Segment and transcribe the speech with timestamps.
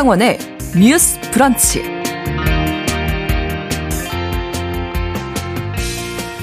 [0.00, 0.38] 신성원의
[0.78, 1.82] 뉴스 브런치.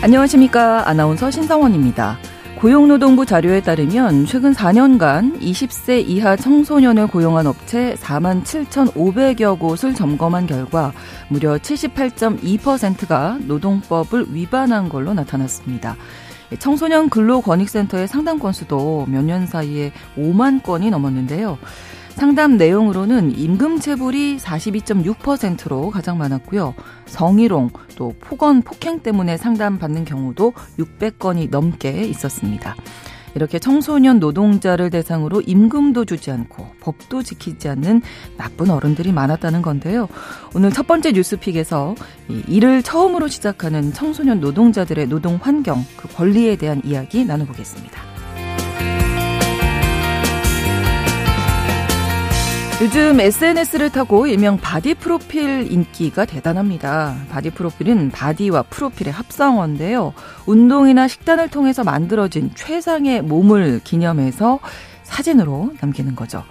[0.03, 0.87] 안녕하십니까.
[0.87, 2.19] 아나운서 신성원입니다.
[2.59, 10.93] 고용노동부 자료에 따르면 최근 4년간 20세 이하 청소년을 고용한 업체 4만 7,500여 곳을 점검한 결과
[11.27, 15.95] 무려 78.2%가 노동법을 위반한 걸로 나타났습니다.
[16.59, 21.57] 청소년 근로권익센터의 상담 건수도 몇 년 사이에 5만 건이 넘었는데요.
[22.17, 26.73] 상담 내용으로는 임금 체불이 42.6%로 가장 많았고요.
[27.05, 32.75] 성희롱, 또 폭언, 폭행 때문에 상담받는 경우도 600건이 넘게 있었습니다.
[33.35, 38.01] 이렇게 청소년 노동자를 대상으로 임금도 주지 않고 법도 지키지 않는
[38.35, 40.07] 나쁜 어른들이 많았다는 건데요.
[40.55, 41.93] 오늘 첫 번째 뉴스픽에서
[42.47, 48.01] 일을 처음으로 시작하는 청소년 노동자들의 노동 환경, 그 권리에 대한 이야기 나눠보겠습니다.
[52.79, 57.15] 요즘 SNS를 타고 일명 바디 프로필 인기가 대단합니다.
[57.31, 60.13] 바디 프로필은 바디와 프로필의 합성어인데요.
[60.45, 64.59] 운동이나 식단을 통해서 만들어진 최상의 몸을 기념해서
[65.01, 66.43] 사진으로 남기는 거죠.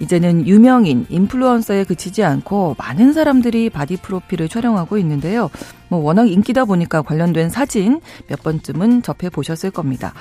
[0.00, 5.48] 이제는 유명인, 인플루언서에 그치지 않고 많은 사람들이 바디 프로필을 촬영하고 있는데요.
[5.86, 10.12] 뭐 워낙 인기다 보니까 관련된 사진 몇 번쯤은 접해 보셨을 겁니다.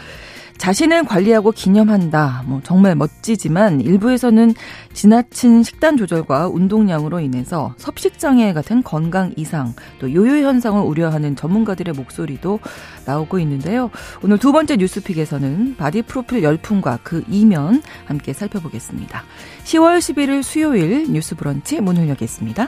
[0.57, 2.43] 자신을 관리하고 기념한다.
[2.45, 4.53] 뭐 정말 멋지지만 일부에서는
[4.93, 12.59] 지나친 식단 조절과 운동량으로 인해서 섭식장애 같은 건강 이상, 또 요요 현상을 우려하는 전문가들의 목소리도
[13.05, 13.91] 나오고 있는데요.
[14.23, 19.23] 오늘 두 번째 뉴스픽에서는 바디 프로필 열풍과 그 이면 함께 살펴보겠습니다.
[19.63, 22.67] 10월 11일 수요일 뉴스 브런치 문을 열겠습니다.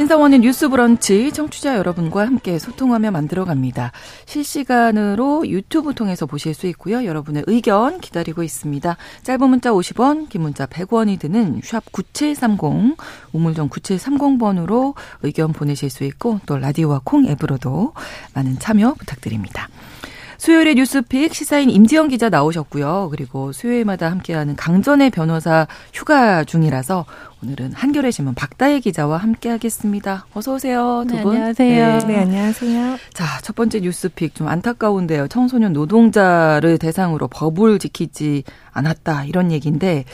[0.00, 3.92] 신성원의 뉴스 브런치 청취자 여러분과 함께 소통하며 만들어갑니다.
[4.24, 7.04] 실시간으로 유튜브 통해서 보실 수 있고요.
[7.04, 8.96] 여러분의 의견 기다리고 있습니다.
[9.24, 12.96] 짧은 문자 50원, 긴 문자 100원이 드는 샵 9730,
[13.32, 17.92] 우물정 9730번으로 의견 보내실 수 있고 또 라디오와 콩 앱으로도
[18.32, 19.68] 많은 참여 부탁드립니다.
[20.40, 23.08] 수요일에 뉴스픽 시사인 임지영 기자 나오셨고요.
[23.10, 27.04] 그리고 수요일마다 함께하는 강전의 변호사 휴가 중이라서
[27.42, 30.26] 오늘은 한겨레 신문 박다혜 기자와 함께하겠습니다.
[30.34, 31.32] 어서 오세요, 두 네, 분.
[31.36, 31.98] 안녕하세요.
[32.00, 32.06] 네.
[32.06, 32.98] 네, 안녕하세요.
[33.14, 35.26] 자, 첫 번째 뉴스픽 좀 안타까운데요.
[35.28, 40.04] 청소년 노동자를 대상으로 법을 지키지 않았다 이런 얘기인데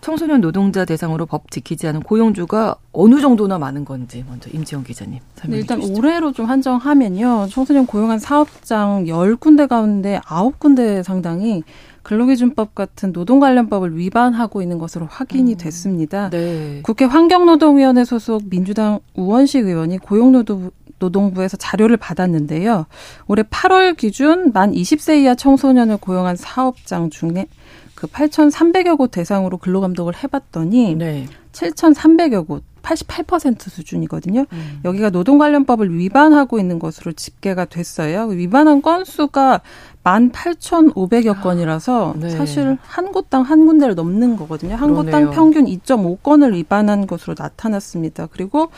[0.00, 5.56] 청소년 노동자 대상으로 법 지키지 않은 고용주가 어느 정도나 많은 건지 먼저 임지영 기자님 설명해
[5.56, 5.98] 네, 일단 주시죠.
[5.98, 7.48] 올해로 좀 한정하면요.
[7.50, 11.64] 청소년 고용한 사업장 10군데 가운데 9군데 상당히
[12.06, 15.58] 근로기준법 같은 노동 관련법을 위반하고 있는 것으로 확인이 음.
[15.58, 16.30] 됐습니다.
[16.30, 16.78] 네.
[16.84, 22.86] 국회 환경노동위원회 소속 민주당 우원식 의원이 고용노동부에서 자료를 받았는데요.
[23.26, 27.48] 올해 8월 기준 만 20세 이하 청소년을 고용한 사업장 중에
[27.96, 31.26] 그 8,300여 곳 대상으로 근로감독을 해봤더니 네.
[31.50, 34.46] 7,300여 곳, 88% 수준이거든요.
[34.52, 34.80] 음.
[34.84, 38.26] 여기가 노동관련법을 위반하고 있는 것으로 집계가 됐어요.
[38.26, 39.60] 위반한 건수가
[40.04, 42.30] 18,500여 건이라서 네.
[42.30, 44.76] 사실 한 곳당 한 군데를 넘는 거거든요.
[44.76, 45.04] 한 그러네요.
[45.04, 48.28] 곳당 평균 2.5건을 위반한 것으로 나타났습니다.
[48.30, 48.70] 그리고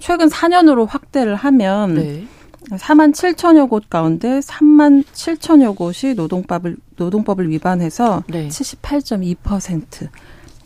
[0.00, 2.26] 최근 4년으로 확대를 하면 네.
[2.70, 8.48] 4만 7천여 곳 가운데 3만 7천여 곳이 노동법을 노동법을 위반해서 네.
[8.48, 10.08] 78.2%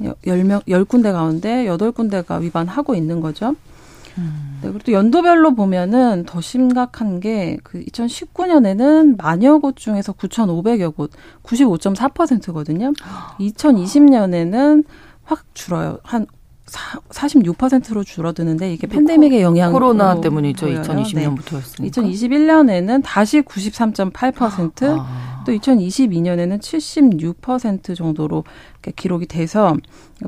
[0.01, 3.55] 10명 10군데 가운데 8군데가 위반하고 있는 거죠.
[4.19, 4.59] 음.
[4.62, 11.11] 네, 그리고 또 연도별로 보면은 더 심각한 게 그 2019년에는 만여 곳 중에서 9,500여 곳,
[11.43, 12.93] 95.4%거든요.
[13.41, 14.84] 2020년에는
[15.25, 15.99] 확 줄어요.
[16.03, 16.27] 한
[16.66, 20.66] 46%로 줄어드는데 이게 팬데믹의 영향 코로나 때문이죠.
[20.66, 20.83] 보여요.
[20.83, 21.83] 2020년부터였으니까.
[21.83, 21.91] 네.
[21.91, 25.42] 2021년에는 다시 93.8%, 아.
[25.47, 28.45] 또 2022년에는 76% 정도로
[28.97, 29.77] 기록이 돼서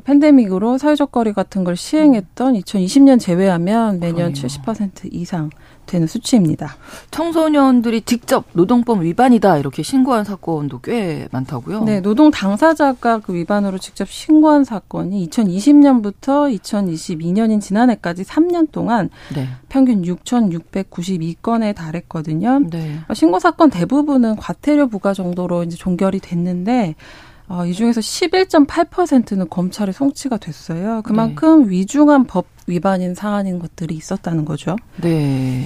[0.05, 4.33] 팬데믹으로 사회적 거리 같은 걸 시행했던 2020년 제외하면 매년 그러네요.
[4.33, 5.49] 70% 이상
[5.89, 6.75] 되는 수치입니다.
[7.11, 11.83] 청소년들이 직접 노동법 위반이다 이렇게 신고한 사건도 꽤 많다고요?
[11.83, 19.47] 네, 노동 당사자가 그 위반으로 직접 신고한 사건이 2020년부터 2022년인 지난해까지 3년 동안 네.
[19.67, 22.59] 평균 6,692건에 달했거든요.
[22.69, 22.99] 네.
[23.13, 26.95] 신고 사건 대부분은 과태료 부과 정도로 이제 종결이 됐는데
[27.47, 31.01] 어, 이 중에서 11.8%는 검찰에 송치가 됐어요.
[31.03, 31.71] 그만큼 네.
[31.71, 34.75] 위중한 법 위반인 사안인 것들이 있었다는 거죠.
[35.01, 35.65] 네.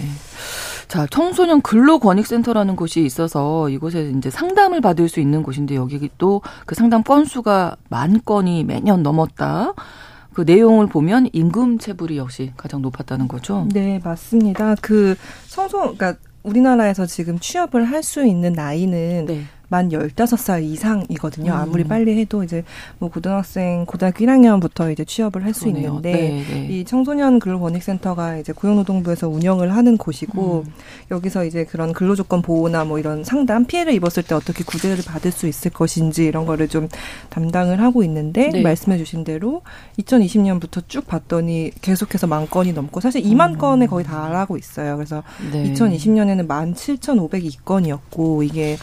[0.87, 6.75] 자, 청소년 근로권익센터라는 곳이 있어서 이곳에 이제 상담을 받을 수 있는 곳인데 여기 또 그
[6.75, 9.73] 상담 건수가 만 건이 매년 넘었다.
[10.33, 13.67] 그 내용을 보면 임금 체불이 역시 가장 높았다는 거죠.
[13.71, 14.75] 네, 맞습니다.
[14.81, 15.15] 그
[15.47, 19.43] 청소 그러니까 우리나라에서 지금 취업을 할 수 있는 나이는 네.
[19.73, 21.51] 만 열다섯 살 이상이거든요.
[21.51, 21.57] 음.
[21.57, 22.63] 아무리 빨리 해도 이제
[22.99, 26.67] 뭐 고등학생, 고등학교 1학년부터 이제 취업을 할 수 있는데 네, 네.
[26.69, 30.73] 이 청소년 근로권익센터가 이제 고용노동부에서 운영을 하는 곳이고 음.
[31.11, 35.47] 여기서 이제 그런 근로조건 보호나 뭐 이런 상담 피해를 입었을 때 어떻게 구제를 받을 수
[35.47, 36.89] 있을 것인지 이런 거를 좀
[37.29, 38.61] 담당을 하고 있는데 네.
[38.61, 39.61] 말씀해 주신 대로
[39.99, 43.57] 2020년부터 쭉 봤더니 계속해서 만 건이 넘고 사실 2만 음.
[43.57, 44.95] 건에 거의 달하고 있어요.
[44.97, 48.77] 그래서 2020년에는 17,502건이었고 이게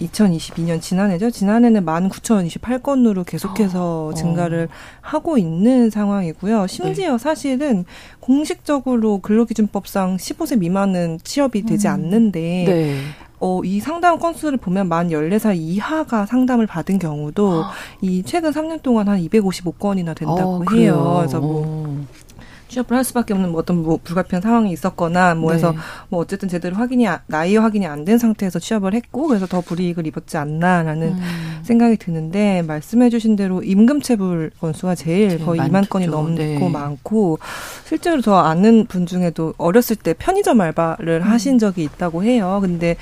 [0.00, 1.30] 2022년 지난해죠.
[1.30, 4.74] 지난해는 19,028건으로 계속해서 아, 증가를 어.
[5.00, 6.66] 하고 있는 상황이고요.
[6.66, 7.18] 심지어 네.
[7.18, 7.84] 사실은
[8.20, 11.92] 공식적으로 근로기준법상 15세 미만은 취업이 되지 음.
[11.92, 13.00] 않는데 네.
[13.40, 17.70] 어, 이 상담 건수를 보면 만 14살 이하가 상담을 받은 경우도 아.
[18.00, 21.16] 이 최근 3년 동안 한 255건이나 된다고 어, 해요.
[21.18, 22.06] 그래서 뭐 어.
[22.68, 25.78] 취업을 할 수밖에 없는 뭐 어떤 뭐 불가피한 상황이 있었거나 뭐 해서 네.
[26.08, 30.36] 뭐 어쨌든 제대로 확인이 나이 확인이 안 된 상태에서 취업을 했고 그래서 더 불이익을 입었지
[30.38, 31.60] 않나라는 음.
[31.62, 35.72] 생각이 드는데 말씀해주신 대로 임금체불 건수가 제일 거의 많죠.
[35.72, 36.68] 2만 건이 넘고 네.
[36.70, 37.38] 많고
[37.86, 41.30] 실제로 저 아는 분 중에도 어렸을 때 편의점 알바를 음.
[41.30, 42.58] 하신 적이 있다고 해요.
[42.62, 42.96] 근데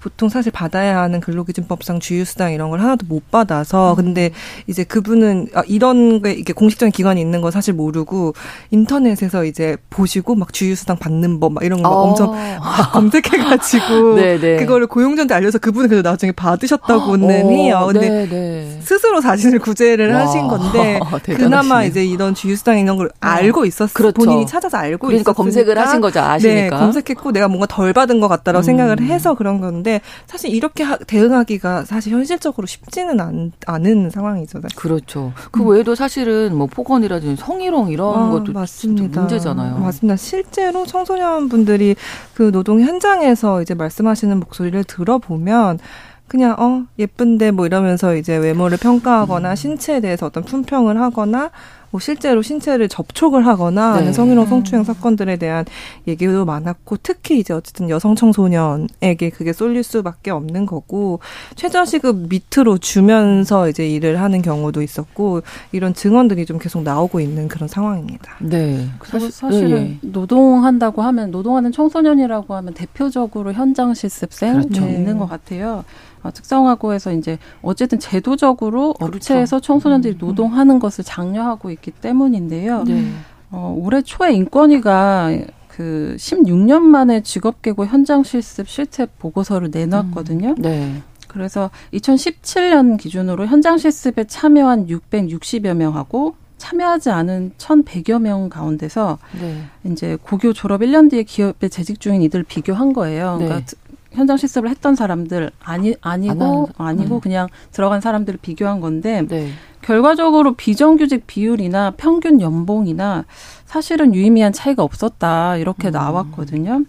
[0.00, 3.96] 보통 사실 받아야 하는 근로기준법상 주휴수당 이런 걸 하나도 못 받아서 음.
[3.96, 4.30] 근데
[4.66, 8.34] 이제 그분은 아, 이런 게 이게 공식적인 기관이 있는 거 사실 모르고
[8.70, 12.08] 인터넷에서 이제 보시고 막 주휴수당 받는 법 막 이런 거 어.
[12.08, 14.56] 엄청 막 검색해가지고 네, 네.
[14.56, 17.88] 그거를 고용주한테 알려서 그분은 그래서 나중에 받으셨다고는 어, 해요.
[17.92, 18.78] 근데 네, 네.
[18.82, 20.20] 스스로 자신을 구제를 와.
[20.20, 21.00] 하신 건데
[21.36, 23.10] 그나마 이제 이런 주휴수당 이런 걸 어.
[23.20, 23.92] 알고 있었어요.
[23.92, 24.14] 그렇죠.
[24.14, 26.20] 본인이 찾아서 알고 그러니까 있었으니까 검색을 하신 거죠.
[26.20, 26.60] 아시니까.
[26.62, 28.64] 네, 검색했고 내가 뭔가 덜 받은 것 같다라고 음.
[28.64, 34.60] 생각을 해서 그런 건데 건데 사실 이렇게 하, 대응하기가 사실 현실적으로 쉽지는 않, 않은 상황이죠.
[34.60, 34.76] 사실.
[34.76, 35.32] 그렇죠.
[35.50, 35.68] 그 음.
[35.68, 39.20] 외에도 사실은 뭐 폭언이라든지 성희롱 이런 아, 것도 맞습니다.
[39.20, 39.78] 문제잖아요.
[39.78, 40.16] 맞습니다.
[40.16, 41.96] 실제로 청소년분들이
[42.34, 45.80] 그 노동 현장에서 이제 말씀하시는 목소리를 들어보면
[46.28, 49.56] 그냥 어 예쁜데 뭐 이러면서 이제 외모를 평가하거나 음.
[49.56, 51.50] 신체에 대해서 어떤 품평을 하거나
[51.90, 54.12] 뭐 실제로 신체를 접촉을 하거나 하는 네.
[54.12, 55.64] 성희롱 성추행 사건들에 대한
[56.06, 61.20] 얘기도 많았고 특히 이제 어쨌든 여성 청소년에게 그게 쏠릴 수밖에 없는 거고
[61.56, 65.42] 최저시급 밑으로 주면서 이제 일을 하는 경우도 있었고
[65.72, 68.36] 이런 증언들이 좀 계속 나오고 있는 그런 상황입니다.
[68.40, 68.86] 네.
[69.04, 69.98] 사실, 사실은 네.
[70.02, 74.86] 노동한다고 하면 노동하는 청소년이라고 하면 대표적으로 현장 실습생 그렇죠.
[74.86, 75.84] 있는 것 같아요.
[76.22, 79.16] 어, 특성화고에서 이제 어쨌든 제도적으로 그렇죠.
[79.16, 80.26] 업체에서 청소년들이 음, 음.
[80.26, 82.84] 노동하는 것을 장려하고 있기 때문인데요.
[82.84, 83.10] 네.
[83.50, 85.30] 어, 올해 초에 인권위가
[85.68, 90.50] 그 16년 만에 직업계고 현장 실습 실태 보고서를 내놨거든요.
[90.50, 91.02] 음, 네.
[91.26, 99.62] 그래서 2017년 기준으로 현장 실습에 참여한 660여 명하고 참여하지 않은 1,100여 명 가운데서 네.
[99.84, 103.36] 이제 고교 졸업 1년 뒤에 기업에 재직 중인 이들 비교한 거예요.
[103.38, 103.76] 그러니까 네.
[104.12, 107.20] 현장 실습을 했던 사람들 아니 아니고 아니고 음.
[107.20, 109.50] 그냥 들어간 사람들을 비교한 건데 네.
[109.82, 113.24] 결과적으로 비정규직 비율이나 평균 연봉이나
[113.64, 115.92] 사실은 유의미한 차이가 없었다 이렇게 음.
[115.92, 116.84] 나왔거든요.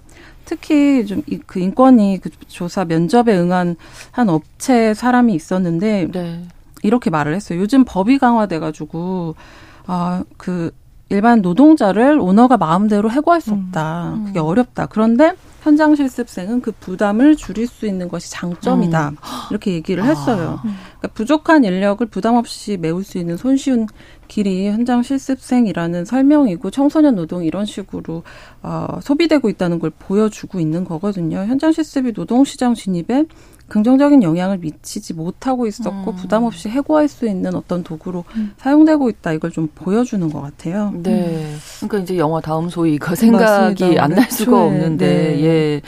[0.45, 3.75] 특히 좀 그 인권이 그 조사 면접에 응한
[4.11, 6.45] 한 업체 사람이 있었는데 네.
[6.83, 7.59] 이렇게 말을 했어요.
[7.59, 9.35] 요즘 법이 강화돼가지고
[9.85, 10.71] 아그
[11.09, 13.65] 일반 노동자를 오너가 마음대로 해고할 수 음.
[13.67, 14.13] 없다.
[14.13, 14.25] 음.
[14.25, 14.85] 그게 어렵다.
[14.87, 19.09] 그런데 현장 실습생은 그 부담을 줄일 수 있는 것이 장점이다.
[19.09, 19.15] 음.
[19.51, 20.59] 이렇게 얘기를 했어요.
[20.59, 20.61] 아.
[20.63, 23.87] 그러니까 부족한 인력을 부담 없이 메울 수 있는 손쉬운
[24.27, 28.23] 길이 현장 실습생이라는 설명이고 청소년 노동 이런 식으로
[28.63, 31.37] 어, 소비되고 있다는 걸 보여주고 있는 거거든요.
[31.45, 33.25] 현장 실습이 노동시장 진입에
[33.71, 36.15] 긍정적인 영향을 미치지 못하고 있었고 음.
[36.17, 38.51] 부담 없이 해고할 수 있는 어떤 도구로 음.
[38.57, 40.91] 사용되고 있다 이걸 좀 보여주는 것 같아요.
[41.01, 41.55] 네.
[41.79, 45.43] 그러니까 이제 영화 다음 소위 그 생각이 안 날 수가 없는데 네.
[45.45, 45.81] 예.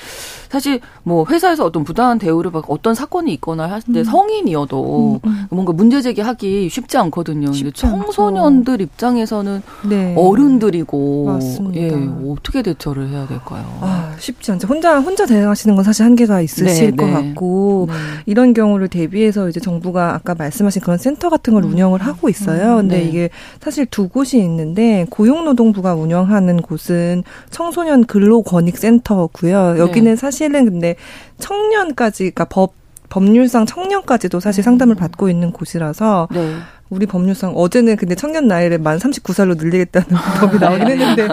[0.53, 4.03] 사실 뭐 회사에서 어떤 부당한 대우를 받고 어떤 사건이 있거나 할때 음.
[4.03, 5.47] 성인이어도 음, 음.
[5.49, 7.49] 뭔가 문제 제기하기 쉽지 않거든요.
[7.49, 8.79] 근데 청소년들.
[8.79, 10.13] 입장에서는 네.
[10.15, 11.79] 어른들이고 맞습니다.
[11.79, 13.65] 예, 어떻게 대처를 해야 될까요?
[13.81, 14.67] 아, 쉽지 않죠.
[14.67, 17.13] 혼자 혼자 대응하시는 건 사실 한계가 있으실 네, 것 네.
[17.13, 17.93] 같고 네.
[18.27, 21.71] 이런 경우를 대비해서 이제 정부가 아까 말씀하신 그런 센터 같은 걸 음.
[21.71, 22.75] 운영을 하고 있어요.
[22.75, 23.05] 근데 네.
[23.05, 23.29] 이게
[23.59, 29.79] 사실 두 곳이 있는데 고용노동부가 운영하는 곳은 청소년 근로권익센터고요.
[29.79, 30.15] 여기는 네.
[30.15, 30.95] 사실 사실은 근데
[31.39, 32.73] 청년까지, 그러니까 법
[33.09, 36.55] 법률상 청년까지도 사실 상담을 받고 있는 곳이라서 네.
[36.89, 40.07] 우리 법률상 어제는 근데 청년 나이를 만 39살로 늘리겠다는
[40.41, 41.27] 법이 나오긴 했는데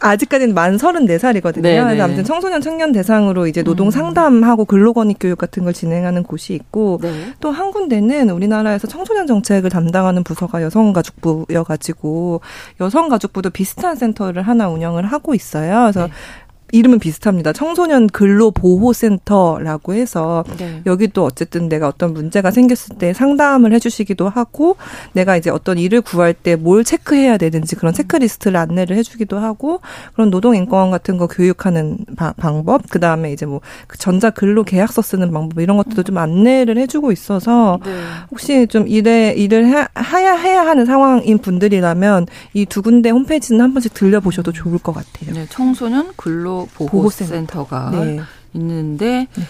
[0.00, 1.62] 아직까지는 만 34살이거든요.
[1.62, 1.84] 네네.
[1.84, 3.90] 그래서 아무튼 청소년 청년 대상으로 이제 노동 음.
[3.90, 7.32] 상담하고 근로권익 교육 같은 걸 진행하는 곳이 있고 네.
[7.40, 12.40] 또한 군데는 우리나라에서 청소년 정책을 담당하는 부서가 여성가족부여 가지고
[12.80, 15.82] 여성가족부도 비슷한 센터를 하나 운영을 하고 있어요.
[15.82, 16.12] 그래서 네.
[16.72, 17.52] 이름은 비슷합니다.
[17.52, 20.82] 청소년 근로보호센터라고 해서 네.
[20.86, 24.76] 여기 또 어쨌든 내가 어떤 문제가 생겼을 때 상담을 해주시기도 하고
[25.12, 29.80] 내가 이제 어떤 일을 구할 때 뭘 체크해야 되는지 그런 체크리스트를 안내를 해주기도 하고
[30.14, 35.30] 그런 노동인권 같은 거 교육하는 바, 방법 그 다음에 이제 뭐그 전자 근로 계약서 쓰는
[35.32, 37.90] 방법 이런 것들도 좀 안내를 해주고 있어서 네.
[38.30, 43.72] 혹시 좀 일에 일을 해, 해야 해야 하는 상황인 분들이라면 이 두 군데 홈페이지는 한
[43.74, 45.32] 번씩 들려보셔도 좋을 것 같아요.
[45.34, 48.20] 네, 청소년 근로 보호센터가 네.
[48.52, 49.42] 있는데 네.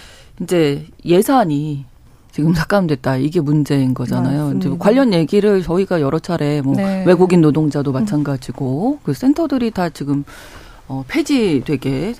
[0.43, 1.85] 이제 예산이
[2.33, 4.55] 지금 삭감됐다 이게 문제인 거잖아요.
[4.57, 7.05] 이제 관련 얘기를 저희가 여러 차례 뭐 네.
[7.07, 10.25] 외국인 노동자도 마찬가지고 그 센터들이 다 지금
[10.87, 12.15] 어, 폐지되게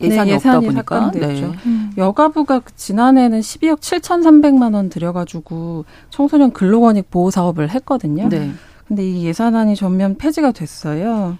[0.00, 1.42] 예산이, 네, 없다 보니까 네.
[1.66, 1.92] 음.
[1.96, 8.28] 여가부가 지난해는 12억 7,300만 원 들여가지고 청소년 근로권익 보호 사업을 했거든요.
[8.28, 8.50] 네.
[8.88, 11.36] 근데 이 예산안이 전면 폐지가 됐어요.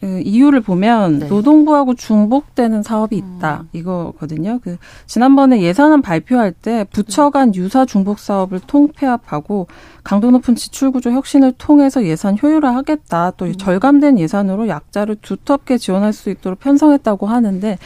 [0.00, 1.28] 그 이유를 보면 네.
[1.28, 3.68] 노동부하고 중복되는 사업이 있다 음.
[3.74, 4.58] 이거거든요.
[4.62, 9.66] 그 지난번에 예산안 발표할 때 부처 간 유사 중복 사업을 통폐합하고
[10.02, 13.32] 강도 높은 지출 구조 혁신을 통해서 예산 효율화하겠다.
[13.36, 13.52] 또 음.
[13.52, 17.78] 절감된 예산으로 약자를 두텁게 지원할 수 있도록 편성했다고 하는데 네.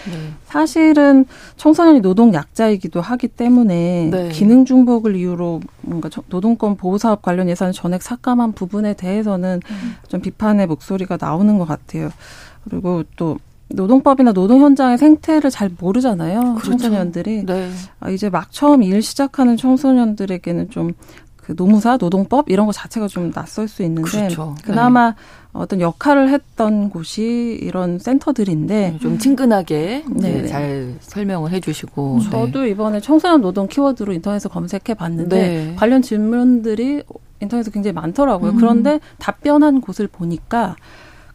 [0.45, 1.25] 사실은
[1.57, 4.29] 청소년이 노동 약자이기도 하기 때문에 네.
[4.29, 9.97] 기능 중복을 이유로 뭔가 노동권 보호 사업 관련 예산을 전액 삭감한 부분에 대해서는 음.
[10.07, 12.04] 좀 비판의 목소리가 나오는 것 같아요.
[12.65, 16.41] 그리고 또 노동법이나 노동 현장의 생태를 잘 모르잖아요.
[16.57, 16.71] 그렇죠.
[16.71, 17.47] 청소년들이.
[17.47, 17.71] 네.
[17.99, 20.93] 아, 이제 막 처음 일 시작하는 청소년들에게는 좀
[21.45, 24.55] 그 노무사, 노동법 이런 거 자체가 좀 낯설 수 있는데 그렇죠.
[24.65, 25.17] 그나마 네.
[25.53, 30.47] 어떤 역할을 했던 곳이 이런 센터들인데 네, 좀 친근하게 네.
[30.47, 32.71] 잘 설명을 해주시고 저도 네.
[32.71, 35.75] 이번에 청소년 노동 키워드로 인터넷에 검색해 봤는데 네.
[35.77, 37.03] 관련 질문들이
[37.41, 38.53] 인터넷에 굉장히 많더라고요.
[38.53, 38.57] 음.
[38.57, 40.77] 그런데 답변한 곳을 보니까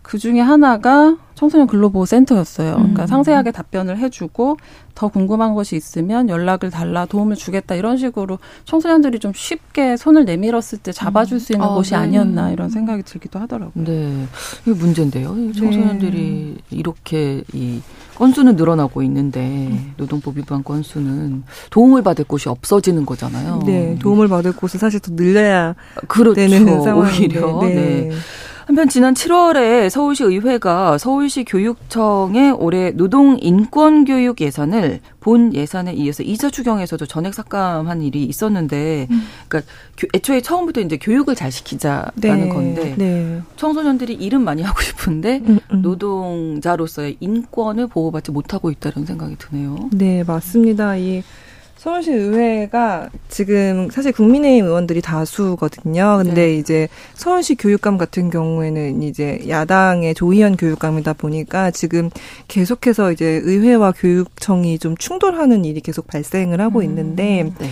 [0.09, 2.73] 그 중에 하나가 청소년 근로보호센터였어요.
[2.77, 3.07] 그러니까 음.
[3.07, 4.57] 상세하게 답변을 해주고
[4.95, 10.79] 더 궁금한 것이 있으면 연락을 달라 도움을 주겠다 이런 식으로 청소년들이 좀 쉽게 손을 내밀었을
[10.79, 11.71] 때 잡아줄 수 있는 음.
[11.71, 11.97] 아, 곳이 네.
[11.97, 13.85] 아니었나 이런 생각이 들기도 하더라고요.
[13.85, 14.25] 네,
[14.65, 15.35] 이게 문제인데요.
[15.53, 16.75] 청소년들이 네.
[16.75, 17.79] 이렇게 이
[18.15, 19.93] 건수는 늘어나고 있는데 음.
[19.95, 23.61] 노동법 위반 건수는 도움을 받을 곳이 없어지는 거잖아요.
[23.63, 25.75] 네, 도움을 받을 곳은 사실 더 늘려야
[26.07, 26.33] 그렇죠.
[26.33, 27.39] 되는 상황인데.
[27.39, 27.59] 오히려.
[27.61, 27.75] 네.
[27.75, 28.11] 네.
[28.69, 36.21] 한편 지난 7월에 서울시 의회가 서울시 교육청의 올해 노동 인권 교육 예산을 본 예산에 이어서
[36.21, 39.21] 이자 추경에서도 전액 삭감한 일이 있었는데, 음.
[39.47, 39.73] 그러니까
[40.13, 42.49] 애초에 처음부터 이제 교육을 잘 시키자라는 네.
[42.49, 43.41] 건데 네.
[43.55, 45.81] 청소년들이 일은 많이 하고 싶은데 음, 음.
[45.81, 49.89] 노동자로서의 인권을 보호받지 못하고 있다는 생각이 드네요.
[49.91, 50.95] 네, 맞습니다.
[50.95, 51.23] 이
[51.79, 56.19] 서울시 의회가 지금 사실 국민의힘 의원들이 다수거든요.
[56.21, 56.55] 근데 네.
[56.57, 62.09] 이제 서울시 교육감 같은 경우에는 이제 야당의 조희연 교육감이다 보니까 지금
[62.49, 67.69] 계속해서 이제 의회와 교육청이 좀 충돌하는 일이 계속 발생을 하고 음, 있는데 음, 네.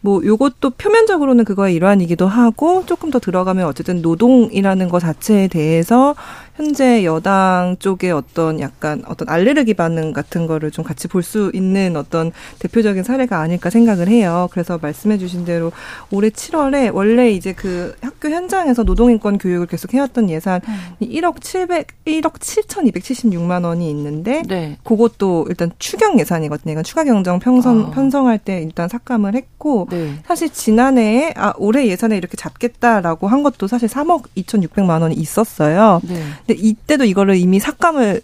[0.00, 6.14] 뭐 요것도 표면적으로는 그거의 일환이기도 하고 조금 더 들어가면 어쨌든 노동이라는 것 자체에 대해서
[6.56, 11.96] 현재 여당 쪽에 어떤 약간 어떤 알레르기 반응 같은 거를 좀 같이 볼 수 있는
[11.96, 14.48] 어떤 대표적인 사례가 아닐까 생각을 해요.
[14.52, 15.70] 그래서 말씀해 주신 대로
[16.10, 21.06] 올해 7월에 원래 이제 그 학교 현장에서 노동인권 교육을 계속 해왔던 예산이 음.
[21.06, 24.78] 1억 700, 1억 7,276만 원이 있는데 네.
[24.82, 26.72] 그것도 일단 추경 예산이거든요.
[26.72, 27.90] 이건 추가 경정 편성, 아.
[27.90, 30.14] 편성할 때 일단 삭감을 했고 네.
[30.26, 36.00] 사실 지난해에 아 올해 예산에 이렇게 잡겠다라고 한 것도 사실 3억 2,600만 원이 있었어요.
[36.04, 36.22] 네.
[36.50, 38.20] 근데 이때도 이거를 이미 삭감을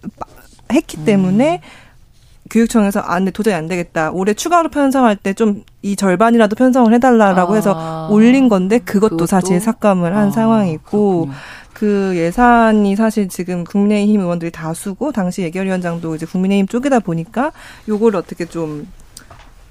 [0.72, 1.86] 했기 때문에 음.
[2.50, 4.10] 교육청에서 아, 근데 도저히 안 되겠다.
[4.12, 7.56] 올해 추가로 편성할 때 좀 이 절반이라도 편성을 해달라라고 아.
[7.56, 9.26] 해서 올린 건데 그것도, 그것도?
[9.26, 11.30] 사실 삭감을 한 아, 상황이고
[11.72, 17.52] 그 예산이 사실 지금 국민의힘 의원들이 다수고 당시 예결위원장도 이제 국민의힘 쪽이다 보니까
[17.88, 18.88] 요거를 어떻게 좀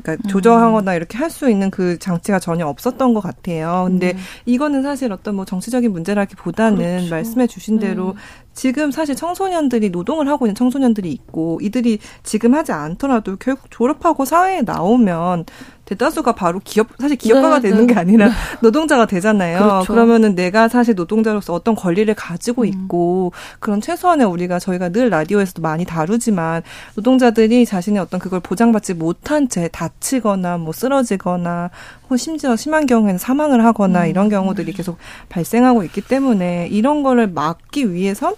[0.01, 3.85] 그러니까 조정하거나 이렇게 할 수 있는 그 장치가 전혀 없었던 것 같아요.
[3.89, 4.17] 근데 음.
[4.45, 7.09] 이거는 사실 어떤 뭐 정치적인 문제라기보다는 그렇죠.
[7.09, 8.13] 말씀해 주신 대로 음.
[8.55, 14.61] 지금 사실 청소년들이 노동을 하고 있는 청소년들이 있고 이들이 지금 하지 않더라도 결국 졸업하고 사회에
[14.61, 15.45] 나오면
[15.85, 17.93] 대다수가 바로 기업 사실 기업가가 네, 되는 네.
[17.93, 18.33] 게 아니라 네.
[18.61, 19.59] 노동자가 되잖아요.
[19.59, 19.93] 그렇죠.
[19.93, 22.67] 그러면은 내가 사실 노동자로서 어떤 권리를 가지고 음.
[22.67, 26.63] 있고 그런 최소한의 우리가 저희가 늘 라디오에서도 많이 다루지만
[26.95, 31.69] 노동자들이 자신의 어떤 그걸 보장받지 못한 채 다치거나 뭐 쓰러지거나
[32.03, 34.07] 혹은 심지어 심한 경우에는 사망을 하거나 음.
[34.07, 34.97] 이런 경우들이 계속
[35.29, 38.33] 발생하고 있기 때문에 이런 거를 막기 위해선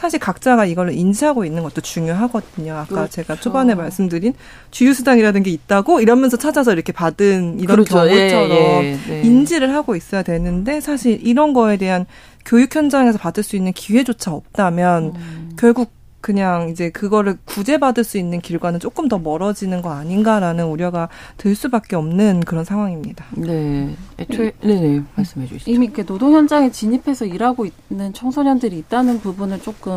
[0.00, 2.72] 사실 각자가 이걸 인지하고 있는 것도 중요하거든요.
[2.72, 3.10] 아까 그렇죠.
[3.10, 4.32] 제가 초반에 말씀드린
[4.70, 7.96] 주유수당이라는 게 있다고 이러면서 찾아서 이렇게 받은 이런 그렇죠.
[7.96, 9.20] 경우처럼 예, 예, 네.
[9.22, 12.06] 인지를 하고 있어야 되는데 사실 이런 거에 대한
[12.46, 15.52] 교육 현장에서 받을 수 있는 기회조차 없다면 음.
[15.58, 21.54] 결국 그냥 이제 그거를 구제받을 수 있는 길과는 조금 더 멀어지는 거 아닌가라는 우려가 들
[21.54, 23.24] 수밖에 없는 그런 상황입니다.
[23.36, 23.94] 네.
[24.18, 25.70] 애초에, 네네, 말씀해 주시죠.
[25.70, 29.92] 이미 그 노동 현장에 진입해서 일하고 있는 청소년들이 있다는 부분을 조금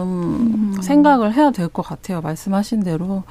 [0.75, 0.81] 음.
[0.81, 2.21] 생각을 해야 될 것 같아요.
[2.21, 3.23] 말씀하신 대로.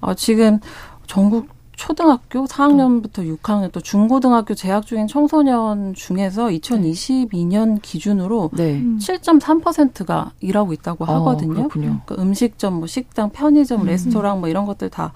[0.00, 0.58] 어, 지금
[1.06, 8.80] 전국 초등학교 4학년부터 6학년 또 중고등학교 재학 중인 청소년 중에서 2022년 기준으로 네.
[8.98, 11.64] 7.3%가 일하고 있다고 아, 하거든요.
[11.64, 13.86] 어, 그러니까 음식점, 뭐 식당, 편의점, 음.
[13.86, 15.12] 레스토랑 뭐 이런 것들 다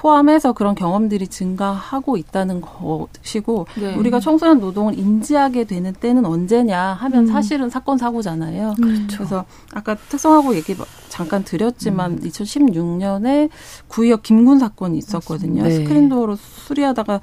[0.00, 3.94] 포함해서 그런 경험들이 증가하고 있다는 것이고 네.
[3.96, 7.26] 우리가 청소년 노동을 인지하게 되는 때는 언제냐 하면 음.
[7.26, 8.76] 사실은 사건 사고잖아요.
[8.82, 9.08] 음.
[9.12, 10.74] 그래서 아까 특성화고 얘기
[11.10, 12.20] 잠깐 드렸지만 음.
[12.20, 13.50] 2016년에
[13.88, 15.64] 구의역 김군 사건이 있었거든요.
[15.64, 15.70] 네.
[15.70, 17.20] 스크린 도어로 수리하다가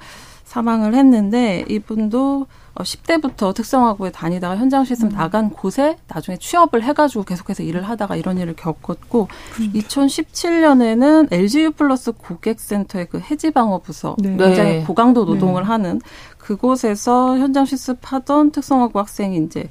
[0.48, 5.08] 사망을 했는데 이분도 10대부터 어, 특성화고에 다니다가 현장 실습 음.
[5.10, 9.78] 나간 곳에 나중에 취업을 해가지고 계속해서 일을 하다가 이런 일을 겪었고 그러니까.
[9.78, 14.36] 2017년에는 LG U플러스 고객센터의 그 해지방어 부서 네.
[14.36, 14.84] 굉장히 네.
[14.84, 15.68] 고강도 노동을 네.
[15.68, 16.00] 하는
[16.48, 19.68] 그곳에서 현장 실습하던 특성화고 학생이 이제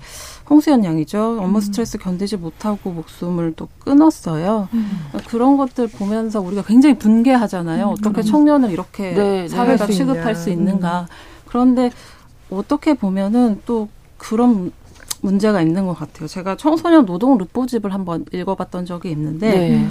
[0.47, 1.39] 홍수연 양이죠.
[1.41, 1.61] 업무 음.
[1.61, 4.69] 스트레스 견디지 못하고 목숨을 또 끊었어요.
[4.73, 4.91] 음.
[5.27, 7.87] 그런 것들 보면서 우리가 굉장히 분개하잖아요.
[7.87, 11.01] 음, 어떻게 청년을 이렇게 네, 사회가 취급할 수 있는가.
[11.01, 11.05] 음.
[11.47, 11.89] 그런데
[12.51, 14.71] 어떻게 보면은 또 그런
[15.21, 16.27] 문제가 있는 것 같아요.
[16.27, 19.87] 제가 청소년 노동 르포집을 한번 읽어봤던 적이 있는데 네.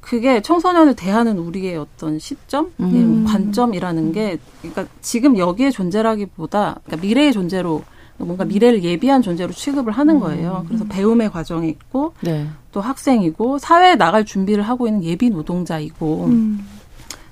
[0.00, 3.24] 그게 청소년을 대하는 우리의 어떤 시점, 음.
[3.26, 7.82] 관점이라는 게 그러니까 지금 여기에 존재라기보다 그러니까 미래의 존재로
[8.16, 10.20] 뭔가 미래를 예비한 존재로 취급을 하는 음.
[10.20, 10.64] 거예요.
[10.68, 12.48] 그래서 배움의 과정이 있고 네.
[12.72, 16.66] 또 학생이고 사회에 나갈 준비를 하고 있는 예비 노동자이고 음.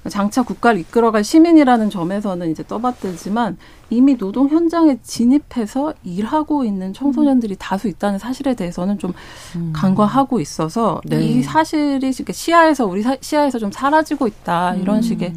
[0.08, 3.58] 장차 국가를 이끌어갈 시민이라는 점에서는 이제 떠받들지만
[3.90, 9.12] 이미 노동 현장에 진입해서 일하고 있는 청소년들이 다수 있다는 사실에 대해서는 좀
[9.56, 9.72] 음.
[9.74, 11.22] 간과하고 있어서 네.
[11.24, 15.02] 이 사실이 시야에서 우리 시야에서 좀 사라지고 있다 이런 음.
[15.02, 15.34] 식의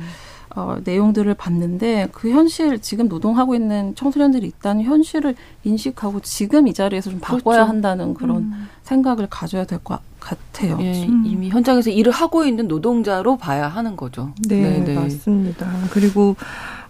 [0.54, 7.10] 어, 내용들을 봤는데 그 현실 지금 노동하고 있는 청소년들이 있다는 현실을 인식하고 지금 이 자리에서
[7.10, 7.70] 좀 바꿔야 그렇죠.
[7.70, 8.68] 한다는 그런 음.
[8.84, 10.78] 생각을 가져야 될 것 같아요.
[10.82, 11.24] 예, 음.
[11.26, 14.34] 이미 현장에서 일을 하고 있는 노동자로 봐야 하는 거죠.
[14.48, 14.96] 네, 네, 네.
[14.96, 15.68] 맞습니다.
[15.90, 16.36] 그리고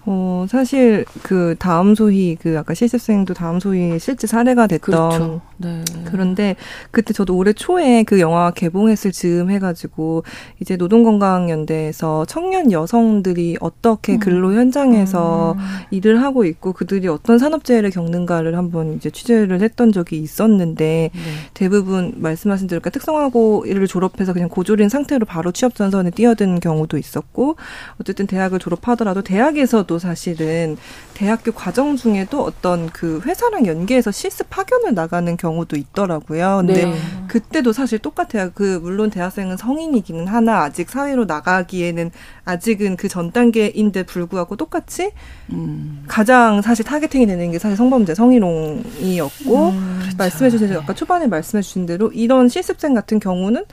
[0.05, 5.41] 어, 사실 그 다음 소희 그 아까 실습생도 다음 소희 실제 사례가 됐던 그렇죠.
[5.57, 5.83] 네.
[6.05, 6.55] 그런데
[6.89, 10.23] 그때 저도 올해 초에 그 영화 개봉했을 즈음 해가지고
[10.59, 14.19] 이제 노동건강연대에서 청년 여성들이 어떻게 음.
[14.19, 15.59] 근로 현장에서 음.
[15.91, 21.19] 일을 하고 있고 그들이 어떤 산업재해를 겪는가를 한번 이제 취재를 했던 적이 있었는데 네.
[21.53, 26.97] 대부분 말씀하신 대로 그러니까 특성화고 일을 졸업해서 그냥 고졸인 상태로 바로 취업 전선에 뛰어든 경우도
[26.97, 27.55] 있었고
[27.99, 30.77] 어쨌든 대학을 졸업하더라도 대학에서 도 사실은
[31.13, 36.63] 대학교 과정 중에도 어떤 그 회사랑 연계해서 실습 파견을 나가는 경우도 있더라고요.
[36.65, 36.95] 근데 네.
[37.27, 38.49] 그때도 사실 똑같아요.
[38.55, 42.09] 그 물론 대학생은 성인이기는 하나 아직 사회로 나가기에는
[42.45, 45.11] 아직은 그 전 단계인데 불구하고 똑같이
[45.51, 46.05] 음.
[46.07, 50.17] 가장 사실 타겟팅이 되는 게 사실 성범죄 성희롱이었고 음, 그렇죠.
[50.17, 53.65] 말씀해 주신 아까 초반에 말씀해 주신 대로 이런 실습생 같은 경우는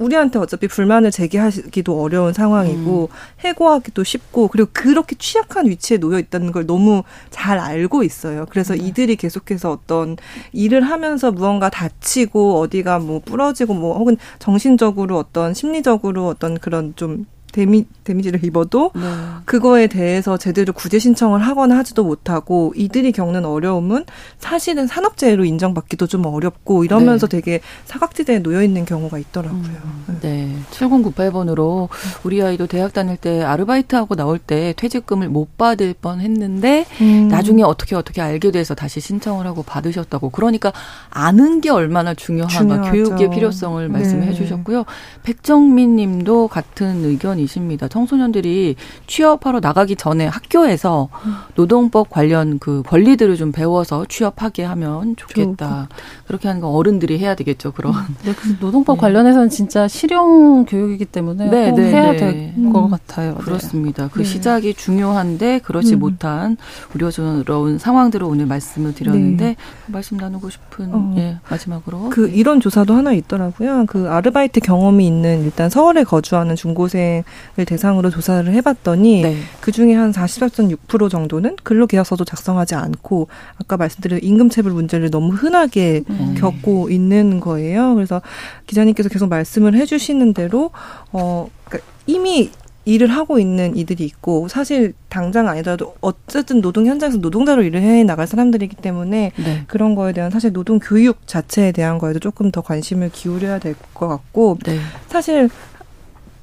[0.00, 3.16] 우리한테 어차피 불만을 제기하기도 어려운 상황이고 음.
[3.40, 8.46] 해고하기도 쉽고 그리고 그렇게 취약한 위치에 놓여 있다는 걸 너무 잘 알고 있어요.
[8.48, 8.86] 그래서 네.
[8.86, 10.16] 이들이 계속해서 어떤
[10.52, 17.26] 일을 하면서 무언가 다치고 어디가 뭐 부러지고 뭐 혹은 정신적으로 어떤 심리적으로 어떤 그런 좀
[17.52, 19.02] 데미, 데미지를 입어도 네.
[19.44, 24.04] 그거에 대해서 제대로 구제 신청을 하거나 하지도 못하고 이들이 겪는 어려움은
[24.38, 27.38] 사실은 산업재해로 인정받기도 좀 어렵고 이러면서 네.
[27.40, 29.60] 되게 사각지대에 놓여 있는 경우가 있더라고요.
[29.62, 30.56] 음, 네.
[30.70, 31.88] 7098번으로
[32.22, 37.28] 우리 아이도 대학 다닐 때 아르바이트하고 나올 때 퇴직금을 못 받을 뻔 했는데 음.
[37.28, 40.30] 나중에 어떻게 어떻게 알게 돼서 다시 신청을 하고 받으셨다고.
[40.30, 40.72] 그러니까
[41.10, 44.34] 아는 게 얼마나 중요한가 교육의 필요성을 말씀해 네.
[44.34, 44.84] 주셨고요.
[45.22, 47.88] 백정민 님도 같은 의견 관건이십니다.
[47.88, 48.76] 청소년들이
[49.06, 51.08] 취업하러 나가기 전에 학교에서
[51.54, 55.88] 노동법 관련 그 권리들을 좀 배워서 취업하게 하면 좋겠다.
[56.26, 57.72] 그렇게 하는 건 어른들이 해야 되겠죠.
[57.72, 57.94] 그럼.
[58.24, 59.00] 네, 그 노동법 네.
[59.00, 62.16] 관련해서는 진짜 실용 교육이기 때문에 네, 네, 해야 네.
[62.16, 62.90] 될것 음.
[62.90, 63.34] 같아요.
[63.34, 63.40] 네.
[63.40, 64.08] 그렇습니다.
[64.08, 66.00] 그 시작이 중요한데 그렇지 음.
[66.00, 66.56] 못한
[66.94, 71.14] 우려스러운 상황들을 오늘 말씀을 드렸는데 그 말씀 나누고 싶은 어.
[71.16, 73.86] 예, 마지막으로 그 이런 조사도 하나 있더라고요.
[73.86, 77.24] 그 아르바이트 경험이 있는 일단 서울에 거주하는 중고생을
[77.66, 79.36] 대상으로 조사를 해봤더니 네.
[79.60, 86.34] 그 중에 한 44.6% 정도는 근로계약서도 작성하지 않고 아까 말씀드린 임금체불 문제를 너무 흔하게 음.
[86.38, 87.94] 겪고 있는 거예요.
[87.94, 88.22] 그래서
[88.66, 90.70] 기자님께서 계속 말씀을 해주시는 대로
[91.12, 92.50] 어 그러니까 이미
[92.86, 98.26] 일을 하고 있는 이들이 있고 사실 당장 아니더라도 어쨌든 노동 현장에서 노동자로 일을 해 나갈
[98.26, 99.64] 사람들이기 때문에 네.
[99.66, 104.08] 그런 거에 대한 사실 노동 교육 자체에 대한 거에도 조금 더 관심을 기울여야 될 것
[104.08, 104.78] 같고 네.
[105.08, 105.50] 사실